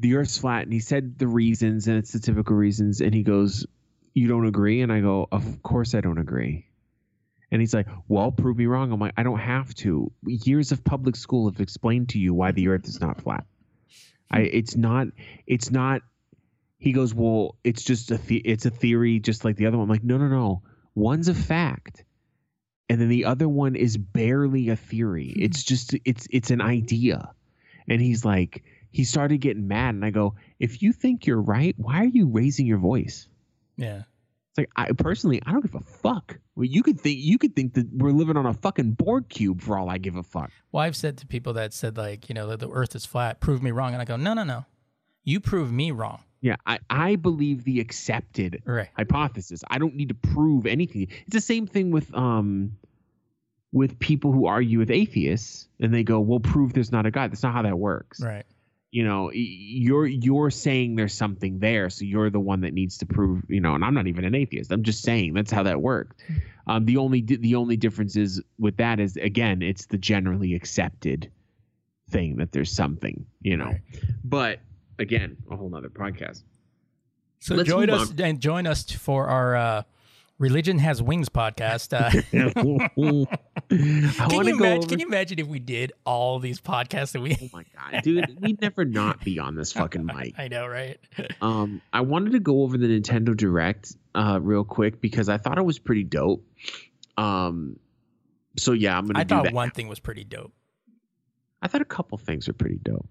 [0.00, 3.00] "The Earth's flat," and he said the reasons, and it's the typical reasons.
[3.00, 3.66] And he goes,
[4.14, 6.66] "You don't agree?" And I go, "Of course I don't agree."
[7.52, 10.10] And he's like, "Well, prove me wrong." I'm like, "I don't have to.
[10.26, 13.44] Years of public school have explained to you why the Earth is not flat.
[14.30, 15.08] I, it's not.
[15.46, 16.02] It's not."
[16.80, 19.84] He goes, "Well, it's just a the- it's a theory, just like the other one."
[19.84, 20.62] I'm like, "No, no, no.
[20.96, 22.04] One's a fact,
[22.88, 25.32] and then the other one is barely a theory.
[25.36, 25.42] Hmm.
[25.42, 27.32] It's just it's it's an idea."
[27.86, 31.74] And he's like, he started getting mad, and I go, "If you think you're right,
[31.78, 33.28] why are you raising your voice?"
[33.76, 34.02] Yeah.
[34.50, 36.38] It's like I personally, I don't give a fuck.
[36.56, 39.60] Well, you could think you could think that we're living on a fucking board cube
[39.60, 40.50] for all I give a fuck.
[40.72, 43.38] Well, I've said to people that said, like, you know, that the earth is flat,
[43.38, 43.92] prove me wrong.
[43.92, 44.64] And I go, no, no, no.
[45.24, 46.22] You prove me wrong.
[46.42, 48.88] Yeah, I I believe the accepted Right.
[48.96, 49.62] hypothesis.
[49.68, 51.02] I don't need to prove anything.
[51.26, 52.72] It's the same thing with um
[53.72, 57.30] with people who argue with atheists and they go, "Well, prove there's not a God."
[57.30, 58.20] That's not how that works.
[58.20, 58.44] Right.
[58.90, 63.06] You know, you're you're saying there's something there, so you're the one that needs to
[63.06, 63.44] prove.
[63.48, 64.72] You know, and I'm not even an atheist.
[64.72, 66.22] I'm just saying that's how that worked.
[66.66, 71.30] Um, the only the only difference is with that is again, it's the generally accepted
[72.08, 73.26] thing that there's something.
[73.42, 73.80] You know, Right.
[74.24, 74.60] but
[75.00, 76.42] again, a whole nother podcast.
[77.40, 79.82] So Let's join move us and join us for our uh,
[80.38, 81.92] Religion Has Wings podcast.
[81.92, 82.10] Uh,
[83.70, 84.64] I can, want you to go.
[84.64, 87.36] imagine, can you imagine if we did all these podcasts that we.
[87.40, 90.34] oh my god, dude, we'd never not be on this fucking mic.
[90.38, 90.98] I know, right?
[91.40, 95.58] Um, I wanted to go over the Nintendo Direct uh, real quick because I thought
[95.58, 96.44] it was pretty dope.
[97.16, 97.78] Um,
[98.58, 99.54] so yeah, I'm gonna I do thought that.
[99.54, 100.52] one thing was pretty dope.
[101.62, 103.08] I thought a couple things are pretty dope,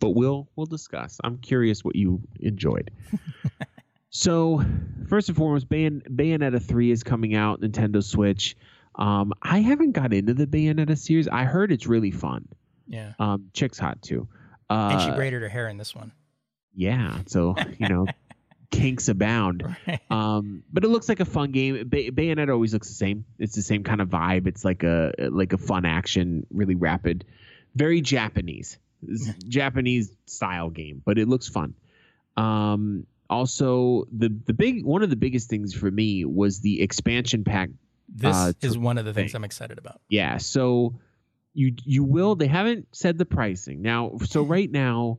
[0.00, 1.18] but we'll we'll discuss.
[1.22, 2.90] I'm curious what you enjoyed.
[4.10, 4.64] so,
[5.08, 8.56] first and foremost, Bayon- Bayonetta three is coming out Nintendo Switch.
[8.96, 11.28] Um, I haven't got into the Bayonetta series.
[11.28, 12.48] I heard it's really fun.
[12.88, 13.12] Yeah.
[13.18, 14.26] Um, Chick's hot too.
[14.68, 16.12] Uh, And she braided her hair in this one.
[16.74, 18.06] Yeah, so you know,
[18.70, 19.64] kinks abound.
[20.10, 21.88] Um, but it looks like a fun game.
[21.88, 23.24] Bay- Bayonetta always looks the same.
[23.38, 24.46] It's the same kind of vibe.
[24.46, 27.24] It's like a like a fun action, really rapid,
[27.74, 28.78] very Japanese,
[29.48, 31.02] Japanese style game.
[31.04, 31.74] But it looks fun.
[32.36, 37.44] Um, also, the the big one of the biggest things for me was the expansion
[37.44, 37.70] pack.
[38.08, 39.38] This Uh, is one of the things thing.
[39.38, 40.00] I'm excited about.
[40.08, 40.94] Yeah, so
[41.54, 42.34] you you will.
[42.34, 44.18] They haven't said the pricing now.
[44.24, 45.18] So right now.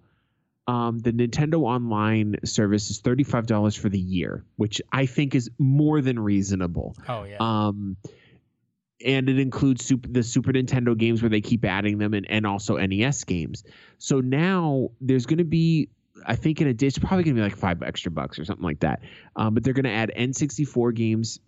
[0.67, 5.49] Um, the Nintendo Online service is thirty-five dollars for the year, which I think is
[5.57, 6.95] more than reasonable.
[7.09, 7.37] Oh yeah.
[7.39, 7.97] Um,
[9.05, 12.45] and it includes super, the Super Nintendo games where they keep adding them, and, and
[12.45, 13.63] also NES games.
[13.97, 15.89] So now there's going to be,
[16.25, 18.65] I think, in a it's probably going to be like five extra bucks or something
[18.65, 19.01] like that.
[19.35, 21.39] Um, but they're going to add N64 games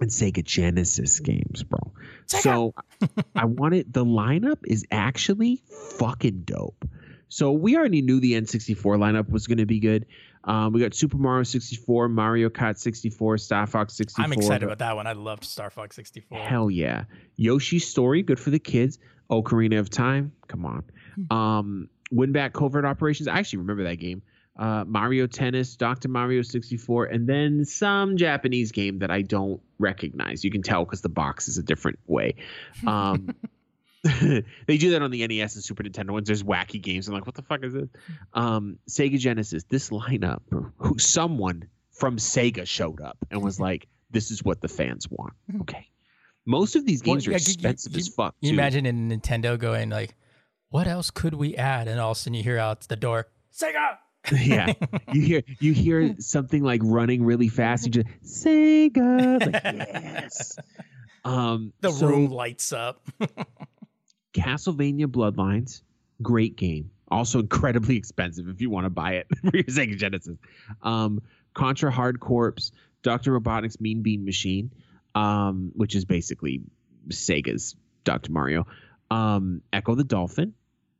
[0.00, 1.92] and Sega Genesis games, bro.
[2.26, 2.74] So
[3.34, 5.62] I wanted the lineup is actually
[5.98, 6.88] fucking dope.
[7.28, 10.06] So we already knew the N64 lineup was going to be good.
[10.44, 14.24] Um, we got Super Mario 64, Mario Kart 64, Star Fox 64.
[14.24, 15.06] I'm excited about that one.
[15.06, 16.38] I loved Star Fox 64.
[16.38, 17.04] Hell yeah.
[17.36, 18.98] Yoshi's Story, good for the kids.
[19.30, 20.84] Ocarina of Time, come on.
[21.30, 24.22] Um, WinBack Covert Operations, I actually remember that game.
[24.58, 26.08] Uh, Mario Tennis, Dr.
[26.08, 30.44] Mario 64, and then some Japanese game that I don't recognize.
[30.44, 32.34] You can tell because the box is a different way.
[32.86, 33.34] Um,
[34.66, 36.26] they do that on the NES and Super Nintendo ones.
[36.26, 37.06] There's wacky games.
[37.08, 37.88] I'm like, what the fuck is this?
[38.32, 40.40] Um, Sega Genesis, this lineup,
[40.78, 45.34] who someone from Sega showed up and was like, "This is what the fans want."
[45.62, 45.88] Okay.
[46.46, 48.34] Most of these games Well, are yeah, you- expensive you- as fuck.
[48.40, 48.54] You too.
[48.54, 50.14] imagine in Nintendo going like,
[50.70, 53.26] "What else could we add?" And all of a sudden you hear out the door,
[53.52, 53.98] "Sega."
[54.32, 54.72] yeah,
[55.12, 57.84] you hear you hear something like running really fast.
[57.86, 59.40] You just Sega.
[59.52, 60.56] Like, yes.
[61.24, 63.02] Um, The so room lights up.
[64.32, 65.82] Castlevania Bloodlines,
[66.22, 66.90] great game.
[67.10, 70.36] Also incredibly expensive if you want to buy it for your Sega Genesis.
[70.82, 71.22] Um,
[71.54, 72.70] Contra Hard Corps,
[73.02, 73.38] Dr.
[73.38, 74.70] Robotnik's Mean Bean Machine,
[75.14, 76.62] um, which is basically
[77.08, 77.74] Sega's
[78.04, 78.32] Dr.
[78.32, 78.66] Mario.
[79.10, 80.54] Um, Ecco the Dolphin,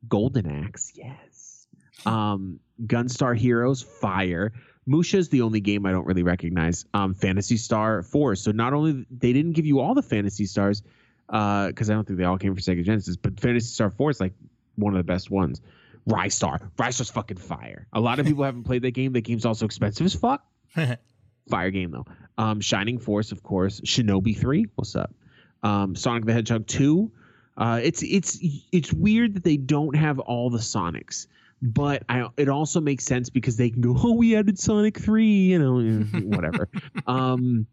[0.07, 1.67] Golden Axe, yes.
[2.05, 4.51] Um, Gunstar Heroes, Fire.
[4.85, 6.85] Musha is the only game I don't really recognize.
[6.93, 8.35] Um, Phantasy Star 4.
[8.35, 10.81] So not only they didn't give you all the Phantasy Stars,
[11.31, 14.19] because I don't think they all came for Sega Genesis, but Phantasy Star 4 is
[14.19, 14.33] like
[14.75, 15.61] one of the best ones.
[16.07, 16.69] Ristar.
[16.77, 17.87] Ristar's fucking fire.
[17.93, 19.13] A lot of people haven't played that game.
[19.13, 20.45] That game's also expensive as fuck.
[21.49, 22.05] Fire game though.
[22.37, 23.81] Um, Shining Force, of course.
[23.81, 24.65] Shinobi 3.
[24.75, 25.13] What's up?
[25.63, 27.11] Um, Sonic the Hedgehog 2.
[27.57, 28.39] Uh, it's it's
[28.71, 31.27] it's weird that they don't have all the Sonics,
[31.61, 35.25] but I it also makes sense because they can go, oh, we added Sonic 3,
[35.25, 36.69] you know, whatever.
[37.05, 37.67] um,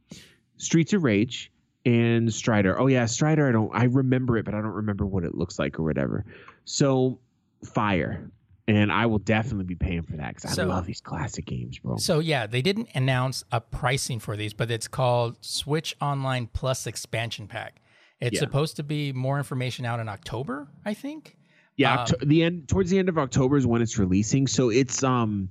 [0.57, 1.53] Streets of Rage
[1.89, 2.79] and Strider.
[2.79, 3.49] Oh yeah, Strider.
[3.49, 3.71] I don't.
[3.75, 6.25] I remember it, but I don't remember what it looks like or whatever.
[6.65, 7.19] So,
[7.65, 8.31] Fire,
[8.67, 11.97] and I will definitely be paying for that because I love these classic games, bro.
[11.97, 16.87] So yeah, they didn't announce a pricing for these, but it's called Switch Online Plus
[16.87, 17.81] Expansion Pack.
[18.21, 18.41] It's Yeah.
[18.41, 21.37] supposed to be more information out in October, I think.
[21.77, 24.47] Yeah, Um, the end towards the end of October is when it's releasing.
[24.49, 25.49] So it's um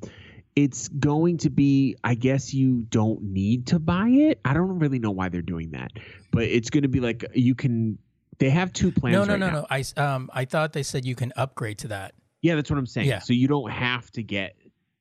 [0.58, 4.40] it's going to be I guess you don't need to buy it.
[4.44, 5.92] I don't really know why they're doing that.
[6.32, 8.00] But it's going to be like you can
[8.40, 9.54] they have two plans no, no, right no, now.
[9.54, 9.68] no.
[9.70, 12.16] I um I thought they said you can upgrade to that.
[12.42, 13.08] Yeah, that's what I'm saying.
[13.08, 13.20] Yeah.
[13.20, 14.56] So you don't have to get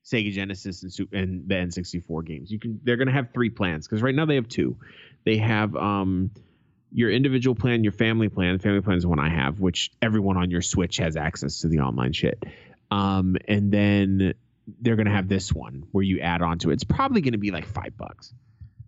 [0.05, 2.51] Sega Genesis and, Su- and the N64 games.
[2.51, 4.77] You can they're going to have three plans cuz right now they have two.
[5.25, 6.29] They have um
[6.91, 8.55] your individual plan, your family plan.
[8.55, 11.61] the Family plan is the one I have, which everyone on your Switch has access
[11.61, 12.43] to the online shit.
[12.91, 14.35] Um, and then
[14.81, 16.73] they're gonna have this one where you add on to it.
[16.73, 18.33] It's probably gonna be like five bucks.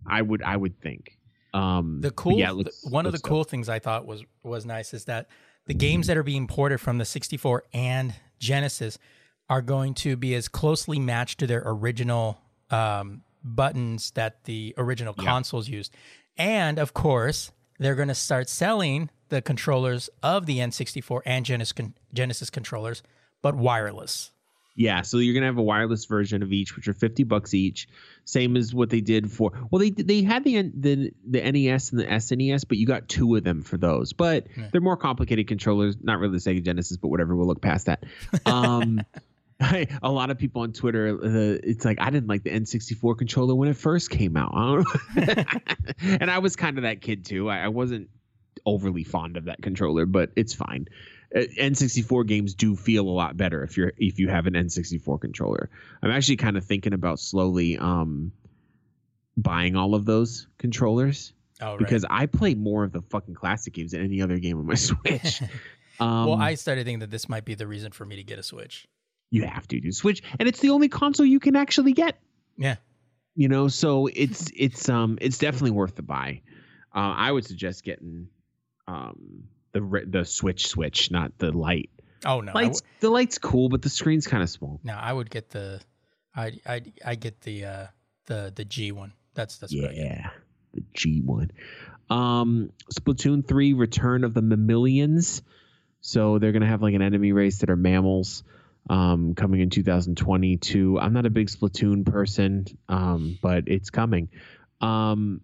[0.06, 1.16] I would I would think.
[1.52, 3.50] Um, The cool, yeah, looks- one of the cool dope.
[3.50, 5.28] things I thought was was nice is that
[5.66, 8.98] the games that are being ported from the 64 and Genesis
[9.48, 15.14] are going to be as closely matched to their original um, buttons that the original
[15.18, 15.24] Yeah.
[15.24, 15.92] consoles used,
[16.36, 21.72] and of course they're going to start selling the controllers of the N64 and Genesis
[21.72, 23.02] con- Genesis controllers,
[23.42, 24.30] but wireless.
[24.80, 27.86] Yeah, so you're gonna have a wireless version of each, which are fifty bucks each.
[28.24, 29.52] Same as what they did for.
[29.70, 33.36] Well, they they had the the the NES and the SNES, but you got two
[33.36, 34.14] of them for those.
[34.14, 34.68] But Yeah.
[34.72, 35.98] they're more complicated controllers.
[36.00, 37.36] Not really the Sega Genesis, but whatever.
[37.36, 38.04] We'll look past that.
[38.46, 39.02] Um,
[39.60, 43.18] I, a lot of people on Twitter, uh, it's like I didn't like the N64
[43.18, 46.16] controller when it first came out, I don't know.
[46.22, 47.50] and I was kind of that kid too.
[47.50, 48.08] I, I wasn't
[48.64, 50.88] overly fond of that controller, but it's fine.
[51.34, 55.20] Uh, N64 games do feel a lot better if you're if you have an N64
[55.20, 55.70] controller.
[56.02, 58.32] I'm actually kind of thinking about slowly um
[59.36, 61.78] buying all of those controllers Oh, right.
[61.78, 64.74] because I play more of the fucking classic games than any other game on my
[64.76, 65.42] Switch.
[66.00, 68.38] um, well, I started thinking that this might be the reason for me to get
[68.38, 68.88] a Switch.
[69.30, 72.18] you have to do Switch, and it's the only console you can actually get.
[72.56, 72.76] Yeah.
[73.36, 76.40] You know, so it's it's um it's definitely worth the buy.
[76.94, 78.28] Uh, I would suggest getting
[78.88, 81.90] um the the Switch Switch, not the light.
[82.24, 84.80] Oh no, Lights the light's cool, but the screen's kind of small.
[84.84, 85.80] No, I would get the,
[86.34, 87.86] I I I get the uh
[88.26, 89.12] the the G one.
[89.34, 90.04] That's that's what I get.
[90.04, 90.30] yeah,
[90.74, 91.50] the G one.
[92.10, 95.42] Um, Splatoon three, Return of the Mammalians.
[96.00, 98.42] So they're gonna have like an enemy race that are mammals.
[98.88, 100.98] Um, coming in 2022.
[100.98, 104.30] I'm not a big Splatoon person, um, but it's coming.
[104.80, 105.42] Um,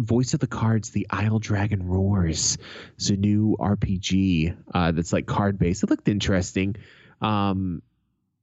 [0.00, 2.58] Voice of the Cards, The Isle Dragon Roars.
[2.96, 5.82] It's a new RPG uh, that's like card based.
[5.82, 6.76] It looked interesting.
[7.20, 7.82] Um,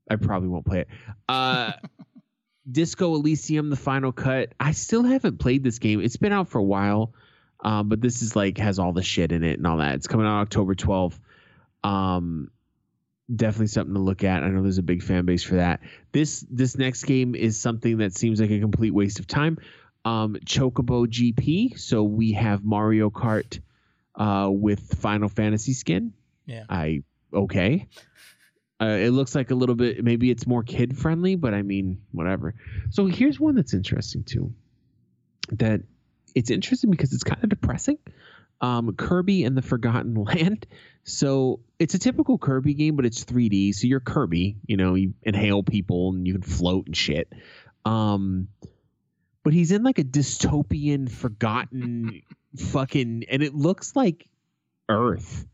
[0.10, 0.88] I probably won't play it.
[1.28, 1.74] Uh,
[2.72, 4.54] Disco Elysium, the final cut.
[4.60, 6.02] I still haven't played this game.
[6.02, 7.14] It's been out for a while,
[7.64, 9.96] um, but this is like has all the shit in it and all that.
[9.96, 11.18] It's coming out October 12th.
[11.84, 12.52] Um,
[13.34, 14.44] definitely something to look at.
[14.44, 15.82] I know there's a big fan base for that.
[16.12, 19.58] This this next game is something that seems like a complete waste of time.
[20.06, 21.80] Um, Chocobo GP.
[21.80, 23.60] So we have Mario Kart
[24.16, 26.14] uh, with Final Fantasy skin.
[26.46, 26.64] Yeah.
[26.70, 27.88] I okay.
[28.80, 30.04] Uh, it looks like a little bit.
[30.04, 32.54] Maybe it's more kid friendly, but I mean, whatever.
[32.92, 34.54] So here's one that's interesting too.
[35.54, 35.82] That
[36.36, 37.98] it's interesting because it's kind of depressing.
[38.62, 40.68] Um, Kirby and the Forgotten Land.
[41.04, 43.74] So it's a typical Kirby game, but it's 3D.
[43.74, 44.58] So you're Kirby.
[44.68, 47.32] You know, you inhale people and you can float and shit.
[47.86, 48.50] Um,
[49.48, 52.22] but he's in like a dystopian, forgotten
[52.58, 54.28] fucking, and it looks like
[54.90, 55.48] Earth,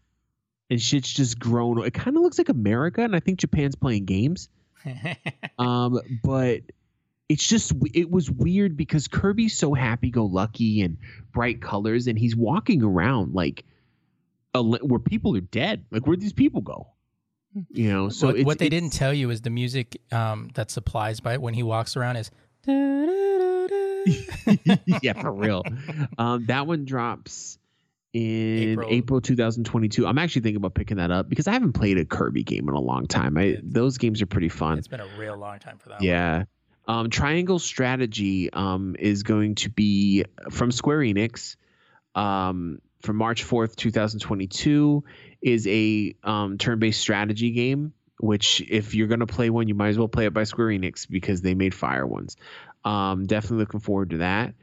[0.67, 1.77] and shit's just grown.
[1.85, 4.49] It kind of looks like America, and I think Japan's playing games.
[5.59, 6.61] Um, but
[7.29, 10.97] it's just it was weird because Kirby's so happy-go-lucky and
[11.31, 13.63] bright colors, and he's walking around like
[14.55, 15.85] a, where people are dead.
[15.91, 16.87] Like where'd these people go?
[17.69, 18.09] You know.
[18.09, 21.53] So what, what they didn't tell you is the music um, that supplies by when
[21.53, 22.31] he walks around is.
[25.01, 25.63] Yeah, for real.
[26.17, 27.57] Um, that one drops
[28.13, 28.89] in April.
[28.91, 29.21] April.
[29.21, 30.05] 2022.
[30.05, 32.75] I'm actually thinking about picking that up because I haven't played a Kirby game in
[32.75, 33.37] a long time.
[33.37, 34.77] I those games are pretty fun.
[34.77, 35.99] It's been a real long time for that.
[35.99, 36.07] one.
[36.07, 36.43] Yeah.
[36.87, 41.55] Um, Triangle Strategy um, is going to be from Square Enix
[42.13, 45.03] um, from March 4th, 2022.
[45.41, 47.93] Is a um, turn-based strategy game.
[48.19, 50.67] Which, if you're going to play one, you might as well play it by Square
[50.67, 52.37] Enix because they made fire ones.
[52.85, 54.53] Um, definitely looking forward to that.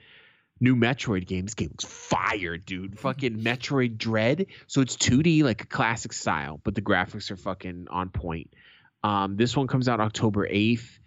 [0.60, 1.46] New Metroid game.
[1.46, 2.98] This game looks fire, dude.
[2.98, 4.46] Fucking Metroid Dread.
[4.66, 8.52] So it's 2D, like a classic style, but the graphics are fucking on point.
[9.02, 10.98] Um, this one comes out October 8th.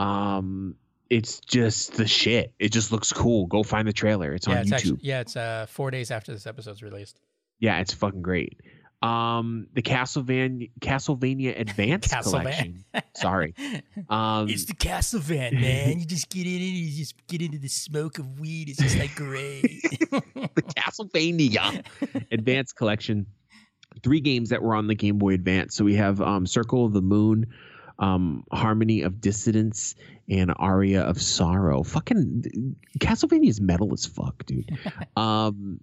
[0.00, 0.74] Um,
[1.08, 2.52] it's just the shit.
[2.58, 3.46] It just looks cool.
[3.46, 4.34] Go find the trailer.
[4.34, 4.74] It's yeah, on it's YouTube.
[4.74, 7.20] actually yeah, it's uh, four days after this episode's released.
[7.60, 8.60] yeah, it's fucking great.
[9.00, 12.84] Um, the Castlevania Castlevania Advance collection.
[13.14, 13.54] Sorry.
[14.08, 15.98] Um, it's the castle van, man.
[15.98, 18.70] You just get in it, you just get into the smoke of weed.
[18.70, 19.62] It's just like great.
[20.10, 21.84] the Castlevania
[22.30, 23.26] Advance Collection.
[24.02, 25.74] Three games that were on the Game Boy Advance.
[25.74, 27.48] So we have um, Circle of the Moon,
[27.98, 29.94] um, Harmony of Dissidence,
[30.28, 31.82] and Aria of Sorrow.
[31.82, 34.78] Fucking Castlevania is metal as fuck, dude.
[35.16, 35.80] um,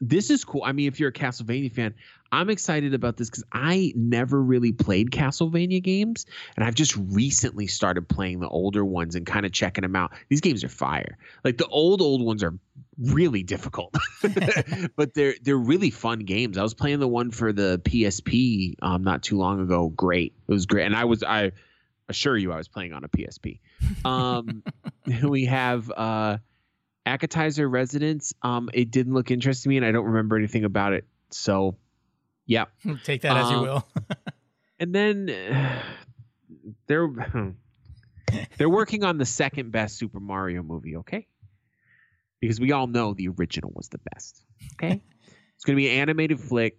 [0.00, 0.62] this is cool.
[0.64, 1.94] I mean, if you're a Castlevania fan,
[2.32, 6.26] I'm excited about this because I never really played Castlevania games,
[6.56, 10.12] and I've just recently started playing the older ones and kind of checking them out.
[10.28, 11.16] These games are fire.
[11.44, 12.54] Like the old old ones are
[12.98, 13.94] really difficult,
[14.96, 16.58] but they're they're really fun games.
[16.58, 19.88] I was playing the one for the PSP um, not too long ago.
[19.88, 21.52] Great, it was great, and I was I
[22.08, 23.60] assure you I was playing on a PSP.
[24.04, 24.62] Um,
[25.22, 25.90] we have.
[25.90, 26.38] Uh,
[27.06, 28.34] Akatizer Residence.
[28.42, 31.04] Um, it didn't look interesting to me, and I don't remember anything about it.
[31.30, 31.76] So,
[32.46, 32.64] yeah.
[33.04, 33.88] Take that as you Um, will.
[34.78, 35.82] And then uh,
[36.86, 37.08] they're
[38.58, 40.96] they're working on the second best Super Mario movie.
[40.96, 41.26] Okay,
[42.42, 44.44] because we all know the original was the best.
[44.74, 45.00] Okay,
[45.54, 46.76] it's going to be an animated flick.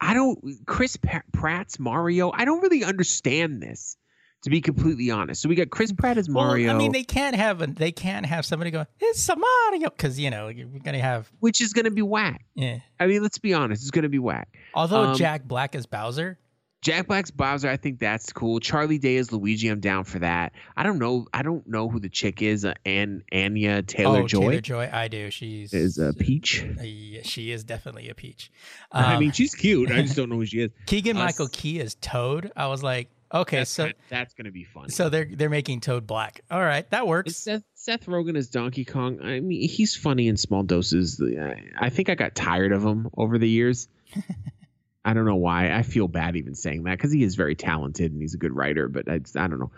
[0.00, 2.30] I don't Chris Pa- Pratt's Mario.
[2.32, 3.96] I don't really understand this,
[4.42, 5.42] to be completely honest.
[5.42, 6.68] So we got Chris Pratt as Mario.
[6.68, 9.90] Well, I mean, they can't have a, they can't have somebody going, "It's a Mario,"
[9.90, 11.30] because you know you're gonna have.
[11.40, 12.44] which is going to be whack.
[12.54, 12.78] Yeah.
[13.00, 14.48] I mean, let's be honest, it's going to be whack.
[14.74, 16.38] Although Um, Jack Black as Bowser,
[16.80, 18.60] Jack Black's Bowser, I think that's cool.
[18.60, 20.52] Charlie Day is Luigi, I'm down for that.
[20.76, 22.64] I don't know, I don't know who the chick is.
[22.64, 25.30] Uh, Ann Anya Taylor oh Joy Taylor Joy, I do.
[25.32, 26.64] She's is a Peach.
[26.78, 28.52] uh, yeah, she is definitely a peach.
[28.92, 29.90] I Um, mean, she's cute.
[29.90, 30.70] I just don't know who she is.
[30.86, 32.52] Keegan us- Michael Key is Toad.
[32.54, 34.88] I was like, okay, That's, so kinda- that's gonna be fun.
[34.90, 36.40] so they're they're making Toad black.
[36.50, 37.36] All right, that works.
[37.36, 39.20] Seth Seth Rogen as Donkey Kong.
[39.22, 41.22] I mean, he's funny in small doses.
[41.22, 43.88] I, I think I got tired of him over the years.
[45.04, 45.72] I don't know why.
[45.72, 48.54] I feel bad even saying that because he is very talented and he's a good
[48.54, 49.70] writer, but I, I don't know.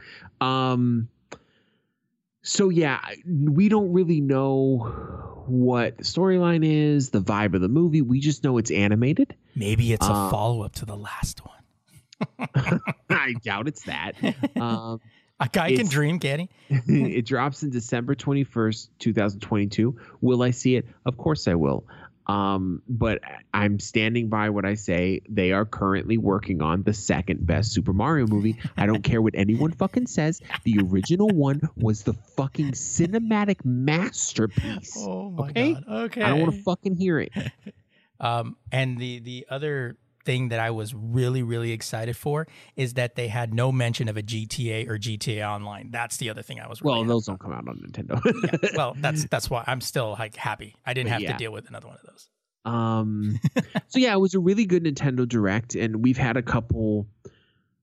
[0.44, 1.09] Um,
[2.42, 8.03] so yeah, we don't really know what the storyline is, the vibe of the movie.
[8.03, 9.36] We just know it's animated.
[9.55, 11.60] Maybe it's a uh, follow up to the last one.
[13.10, 14.14] I doubt it's that.
[14.56, 15.01] Um,
[15.38, 16.48] A guy can dream, can he?
[17.18, 19.97] it drops in December 21st, 2022.
[20.20, 20.86] Will I see it?
[21.06, 21.84] Of course I will.
[22.26, 23.20] Um, but
[23.52, 25.22] I'm standing by what I say.
[25.28, 28.56] They are currently working on the second best Super Mario movie.
[28.76, 30.40] I don't care what anyone fucking says.
[30.62, 34.94] The original one was the fucking cinematic masterpiece.
[34.97, 35.72] Oh my Okay?
[35.74, 35.84] god.
[35.88, 36.22] Okay.
[36.22, 37.32] I don't want to fucking hear it.
[38.22, 43.14] Um, and the the other thing that I was really really excited for is that
[43.14, 45.90] they had no mention of a GTA or GTA Online.
[45.90, 46.82] That's the other thing I was.
[46.82, 47.40] Really Well, those about.
[47.40, 48.20] don't come out on Nintendo.
[48.62, 50.76] Yeah, well, that's that's why I'm still like happy.
[50.84, 51.32] I didn't But have yeah.
[51.32, 52.28] to deal with another one of those.
[52.64, 53.40] Um,
[53.88, 57.06] so yeah, it was a really good Nintendo Direct, and we've had a couple,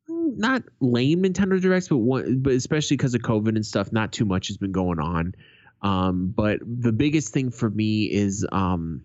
[0.09, 4.11] mm, not lame Nintendo Directs, but one, but especially because of COVID and stuff, not
[4.11, 5.33] too much has been going on.
[5.81, 9.03] Um, but the biggest thing for me is um,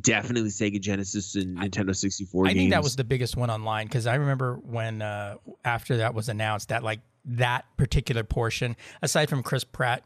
[0.00, 4.06] definitely Sega Genesis and Nintendo 64 I think that was the biggest one online because
[4.06, 9.42] I remember when uh, after that was announced that like that particular portion, aside from
[9.42, 10.04] Chris Pratt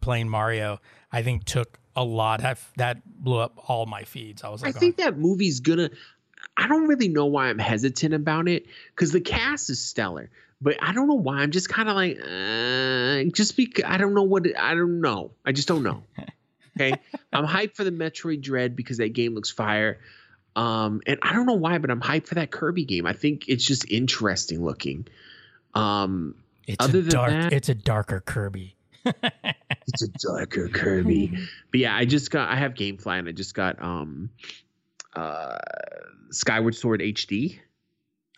[0.00, 0.80] playing Mario,
[1.10, 2.40] I think took a lot.
[2.40, 4.42] That that blew up all my feeds.
[4.42, 5.90] I was like, I think that movie's gonna.
[6.56, 10.30] I don't really know why I'm hesitant about it because the cast is stellar,
[10.60, 11.38] but I don't know why.
[11.38, 15.32] I'm just kind of like, uh, just because I don't know what I don't know.
[15.44, 16.02] I just don't know.
[16.82, 17.00] Okay,
[17.32, 20.00] I'm hyped for the Metroid Dread because that game looks fire.
[20.56, 23.06] Um, and I don't know why, but I'm hyped for that Kirby game.
[23.06, 25.06] I think it's just interesting looking.
[25.74, 26.34] Um,
[26.66, 27.30] It's Other a than dark.
[27.30, 28.76] that- it's a darker Kirby.
[29.04, 31.32] it's a darker Kirby.
[31.70, 34.30] but yeah, I just got I have GameFly and I just got um
[35.16, 35.58] uh
[36.30, 37.58] Skyward Sword HD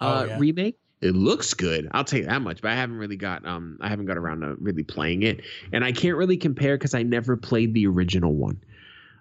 [0.01, 0.39] uh Oh, yeah.
[0.39, 0.79] remake.
[1.05, 1.89] It looks good.
[1.93, 4.41] I'll tell you that much, but I haven't really got um I haven't got around
[4.41, 5.43] to really playing it.
[5.73, 8.61] And I can't really compare because I never played the original one.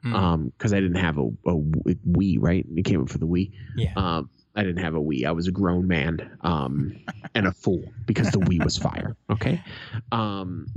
[0.05, 2.65] Mm, Um because I didn't have a, a Wii, right?
[2.75, 3.51] It came up for the Wii.
[3.75, 3.93] yeah.
[3.95, 5.25] Um, I didn't have a Wii.
[5.25, 6.95] I was a grown man um,
[7.33, 9.15] and a fool because the Wii was fire.
[9.31, 9.59] Okay.
[10.11, 10.67] Um,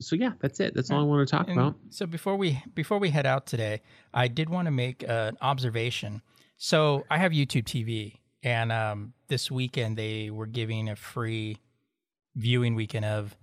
[0.00, 0.74] so yeah, that's it.
[0.74, 1.76] That's all I want to talk And about.
[1.90, 3.80] so before we before we head out today,
[4.12, 6.20] I did want to make an observation.
[6.56, 11.56] So I have YouTube TV, and um, this weekend they were giving a free
[12.36, 13.34] viewing weekend of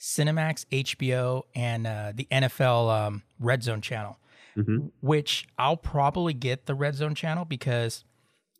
[0.00, 4.18] Cinemax, HBO, and uh, the NFL um, Red Zone channel.
[4.56, 4.90] Mhm.
[5.02, 8.04] Which I'll probably get the Red Zone channel because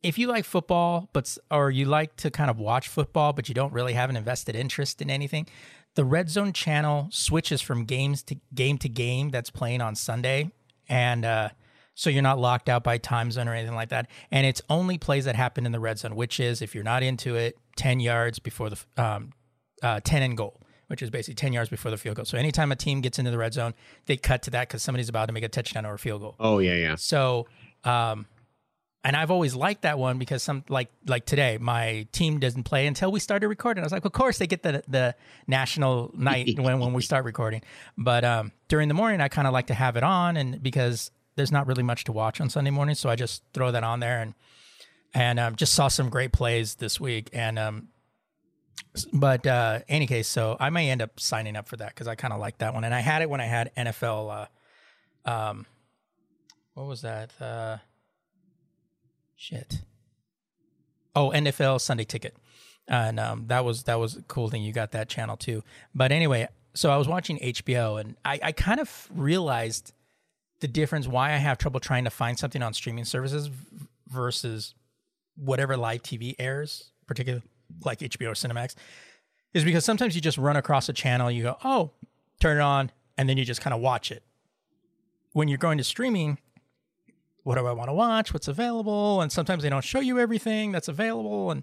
[0.02, 3.54] if you like football, but or you like to kind of watch football, but you
[3.54, 5.46] don't really have an invested interest in anything,
[5.94, 10.50] the Red Zone channel switches from games to game to game that's playing on Sunday,
[10.88, 11.48] and uh,
[11.94, 14.08] so you're not locked out by time zone or anything like that.
[14.30, 17.02] And it's only plays that happen in the red zone, which is if you're not
[17.02, 19.32] into it, ten yards before the um,
[19.82, 22.24] uh, ten and goal, which is basically ten yards before the field goal.
[22.24, 23.74] So anytime a team gets into the red zone,
[24.06, 26.34] they cut to that because somebody's about to make a touchdown or a field goal.
[26.40, 26.96] Oh yeah, yeah.
[26.96, 27.46] So,
[27.84, 28.26] um,
[29.04, 32.88] and I've always liked that one because some like like today, my team doesn't play
[32.88, 33.84] until we started recording.
[33.84, 35.14] I was like, of course they get the the
[35.46, 37.62] national night when when we start recording.
[37.96, 41.12] But um, during the morning, I kind of like to have it on, and because
[41.36, 44.00] there's not really much to watch on Sunday morning, so I just throw that on
[44.00, 44.34] there and
[45.14, 47.30] and um, just saw some great plays this week.
[47.32, 47.88] And um,
[49.12, 52.14] but uh, any case, so I may end up signing up for that because I
[52.14, 54.48] kind of like that one, and I had it when I had NFL.
[55.24, 55.66] Uh, um,
[56.74, 57.30] what was that?
[57.40, 57.78] Uh,
[59.36, 59.80] shit.
[61.16, 62.36] Oh, NFL Sunday Ticket,
[62.88, 64.62] and um, that was that was a cool thing.
[64.62, 65.62] You got that channel too.
[65.94, 69.92] But anyway, so I was watching HBO, and I, I kind of realized
[70.60, 71.06] the difference.
[71.06, 74.74] Why I have trouble trying to find something on streaming services v- versus
[75.36, 77.44] whatever live TV airs, particularly
[77.84, 78.74] like HBO or Cinemax,
[79.52, 81.90] is because sometimes you just run across a channel, you go, oh,
[82.40, 84.22] turn it on, and then you just kind of watch it.
[85.32, 86.38] When you're going to streaming,
[87.42, 88.32] what do I want to watch?
[88.32, 89.20] What's available?
[89.20, 91.50] And sometimes they don't show you everything that's available.
[91.50, 91.62] And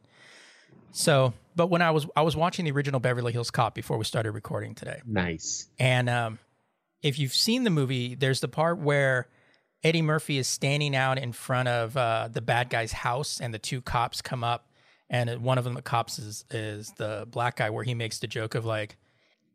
[0.92, 4.04] so, but when I was I was watching the original Beverly Hills Cop before we
[4.04, 5.68] started recording today, Nice.
[5.80, 6.40] and um,
[7.02, 9.28] if you've seen the movie, there's the part where
[9.84, 13.60] Eddie Murphy is standing out in front of uh, the bad guy's house, and the
[13.60, 14.68] two cops come up,
[15.10, 18.28] and one of them, the cops, is is the black guy, where he makes the
[18.28, 18.98] joke of like,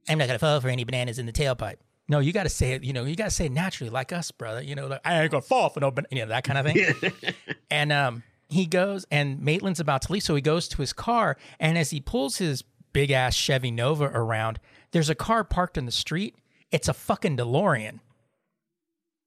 [0.09, 1.77] "I'm not gonna fall for any bananas in the tailpipe."
[2.09, 2.85] No, you got to say it.
[2.85, 4.63] You know, you got to say it naturally, like us, brother.
[4.63, 6.73] You know, like I ain't gonna fall for no, ban-" you know, that kind of
[6.73, 7.13] thing.
[7.71, 11.37] And um, he goes, and Maitland's about to leave, so he goes to his car,
[11.59, 12.63] and as he pulls his
[12.93, 14.61] big ass Chevy Nova around,
[14.93, 16.37] there's a car parked in the street.
[16.73, 18.01] It's a fucking DeLorean,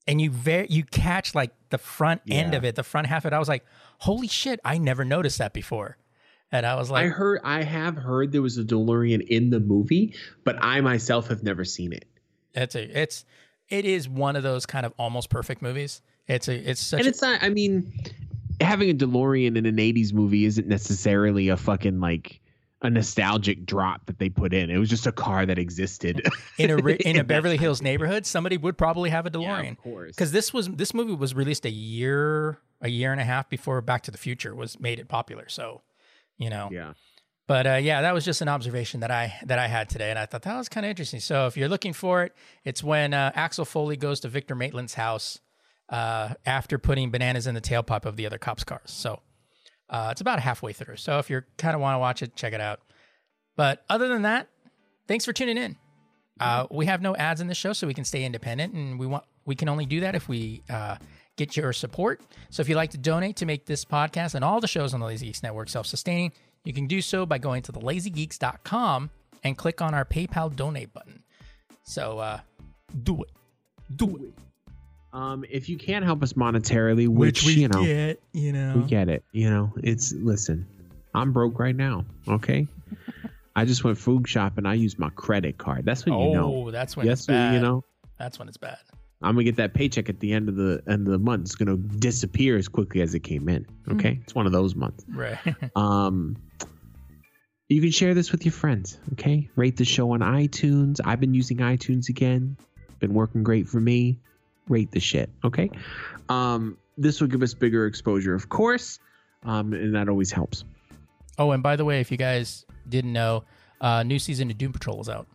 [0.08, 3.32] and you ver- you catch like the front end of it, the front half of
[3.32, 3.36] it.
[3.36, 3.66] I was like,
[4.00, 5.98] holy shit, I never noticed that before,
[6.52, 7.42] and I was like, I heard.
[7.44, 11.64] I have heard there was a DeLorean in the movie, but I myself have never
[11.64, 12.06] seen it.
[12.54, 13.26] it's a it's
[13.70, 16.02] it is one of those kind of almost perfect movies.
[16.28, 17.42] It's a it's such and a, it's not.
[17.42, 17.92] I mean,
[18.60, 22.42] having a DeLorean in an '80s movie isn't necessarily a fucking like
[22.82, 24.70] a nostalgic drop that they put in.
[24.70, 26.22] It was just a car that existed
[26.58, 26.78] in a
[27.08, 28.26] in a Beverly Hills neighborhood.
[28.26, 29.72] Somebody would probably have a Yeah, DeLorean.
[29.72, 30.16] of course.
[30.16, 33.82] because this was this movie was released a year a year and a half before
[33.82, 35.50] Back to the Future was made it popular.
[35.50, 35.82] So,
[36.38, 36.94] you know, yeah,
[37.48, 40.18] but uh, yeah, that was just an observation that I that I had today, and
[40.18, 41.20] I thought that was kind of interesting.
[41.20, 42.34] So if you're looking for it,
[42.64, 45.40] it's when uh, Axel Foley goes to Victor Maitland's house
[45.90, 48.92] uh, after putting bananas in the tailpipe of the other cops' cars.
[48.92, 49.20] So
[49.90, 50.98] uh, it's about halfway through.
[50.98, 52.80] So if you kind of want to watch it, check it out.
[53.56, 54.48] But other than that,
[55.08, 55.76] thanks for tuning in.
[56.40, 59.06] Uh, we have no ads in the show, so we can stay independent, and we
[59.06, 60.96] want we can only do that if we uh,
[61.36, 62.22] get your support.
[62.50, 65.00] So if you'd like to donate to make this podcast and all the shows on
[65.00, 66.32] the Lazy Geeks Network self-sustaining,
[66.64, 69.10] you can do so by going to thelazygeeks.com
[69.44, 71.24] and click on our PayPal donate button.
[71.84, 72.40] So uh,
[73.04, 73.32] do it,
[73.96, 74.49] do it.
[75.14, 78.74] Um, if you can't help us monetarily, which, we you know get, you know.
[78.78, 79.24] we get it.
[79.32, 80.68] You know, it's listen.
[81.14, 82.06] I'm broke right now.
[82.28, 82.68] Okay,
[83.56, 84.60] I just went food shopping.
[84.60, 85.86] And I used my credit card.
[85.86, 86.56] That's when oh, you know.
[86.56, 87.54] Oh, that's when it's Yes, when bad.
[87.56, 87.84] you know.
[88.18, 88.78] That's when it's bad.
[89.22, 91.42] I'm gonna get that paycheck at the end of the end of the month.
[91.42, 93.66] It's gonna disappear as quickly as it came in.
[93.92, 95.04] Okay, it's one of those months.
[95.10, 95.38] Right.
[95.76, 96.38] Um,
[97.68, 99.50] You can share this with your friends, okay?
[99.56, 101.00] Rate the show on iTunes.
[101.04, 102.58] I've been using iTunes again.
[103.00, 104.20] Been working great for me.
[104.70, 105.70] Rate the shit, okay?
[106.30, 109.00] Um, this will give us bigger exposure, of course,
[109.44, 110.64] um, and that always helps.
[111.38, 113.44] Oh, and by the way, if you guys didn't know,
[113.82, 115.28] uh, new season of Doom Patrol is out.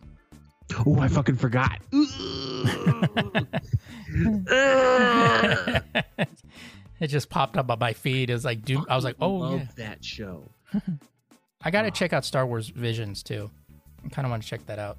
[0.85, 1.79] Oh, I fucking forgot.
[6.99, 8.29] it just popped up on my feed.
[8.29, 8.85] It was like Doom.
[8.89, 9.67] I was like, oh love yeah.
[9.87, 10.49] that show.
[11.61, 13.49] I got to check out Star Wars Visions too.
[14.03, 14.97] I kind of want to check that out.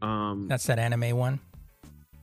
[0.00, 1.40] Um, That's that anime one,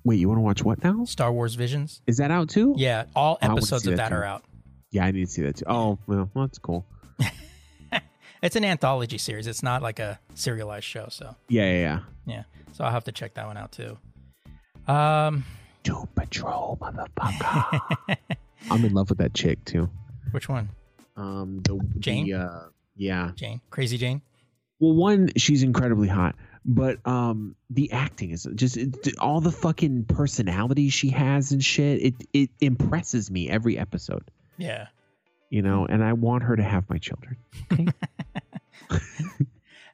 [0.04, 1.06] wait, you want to watch what now?
[1.06, 2.02] Star Wars Visions.
[2.08, 2.74] Is that out too?
[2.78, 4.44] Yeah, all episodes of that that are out.
[4.92, 5.66] Yeah, I need to see that too.
[5.68, 6.86] Oh, well, well that's cool.
[8.42, 9.46] It's an anthology series.
[9.46, 11.08] It's not like a serialized show.
[11.10, 12.00] So Yeah, yeah, yeah.
[12.26, 13.98] yeah, so I'll have to check that one out too.
[14.88, 15.46] Um,
[15.84, 18.18] Doom Patrol, motherfucker.
[18.72, 19.90] I'm in love with that chick too.
[20.32, 20.70] which one?
[21.16, 22.26] Um, the Jane?
[22.26, 22.64] The, uh,
[22.96, 23.32] yeah.
[23.36, 24.24] Jane, Crazy Jane.
[24.80, 26.36] Well, one, she's incredibly hot,
[26.66, 32.02] but um, the acting is just it, all the fucking personality she has and shit.
[32.02, 34.30] It it impresses me every episode.
[34.58, 34.88] Yeah.
[35.50, 37.36] You know, and I want her to have my children.
[37.74, 37.88] Okay?
[38.90, 39.52] just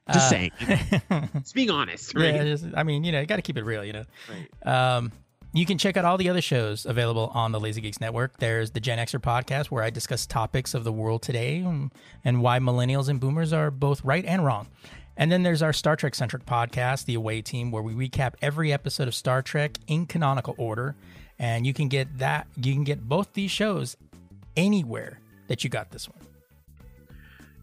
[0.08, 0.50] Uh, saying.
[1.40, 2.34] Just being honest, right?
[2.34, 4.04] Yeah, just, I mean, you know, you got to keep it real, you know.
[4.64, 4.96] Right.
[4.96, 5.12] Um,
[5.52, 8.38] you can check out all the other shows available on the Lazy Geeks Network.
[8.38, 11.90] There's the Gen Xer podcast, where I discuss topics of the world today and,
[12.24, 14.68] and why millennials and boomers are both right and wrong.
[15.18, 18.72] And then there's our Star Trek centric podcast, The Away Team, where we recap every
[18.72, 20.94] episode of Star Trek in canonical order.
[21.40, 23.96] And you can get that, you can get both these shows
[24.56, 25.18] anywhere
[25.48, 26.20] that you got this one.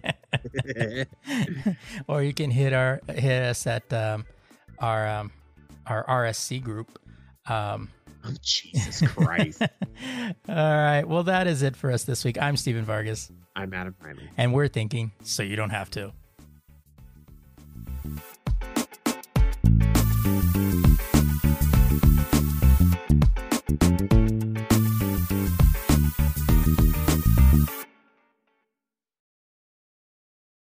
[2.08, 4.24] or you can hit our hit us at um,
[4.78, 5.30] our um,
[5.86, 6.98] our RSC group.
[7.46, 7.90] Um,
[8.24, 9.60] oh, Jesus Christ.
[10.48, 11.04] all right.
[11.06, 12.40] Well, that is it for us this week.
[12.40, 14.30] I'm Stephen Vargas, I'm Adam Riley.
[14.38, 16.14] and we're thinking so you don't have to.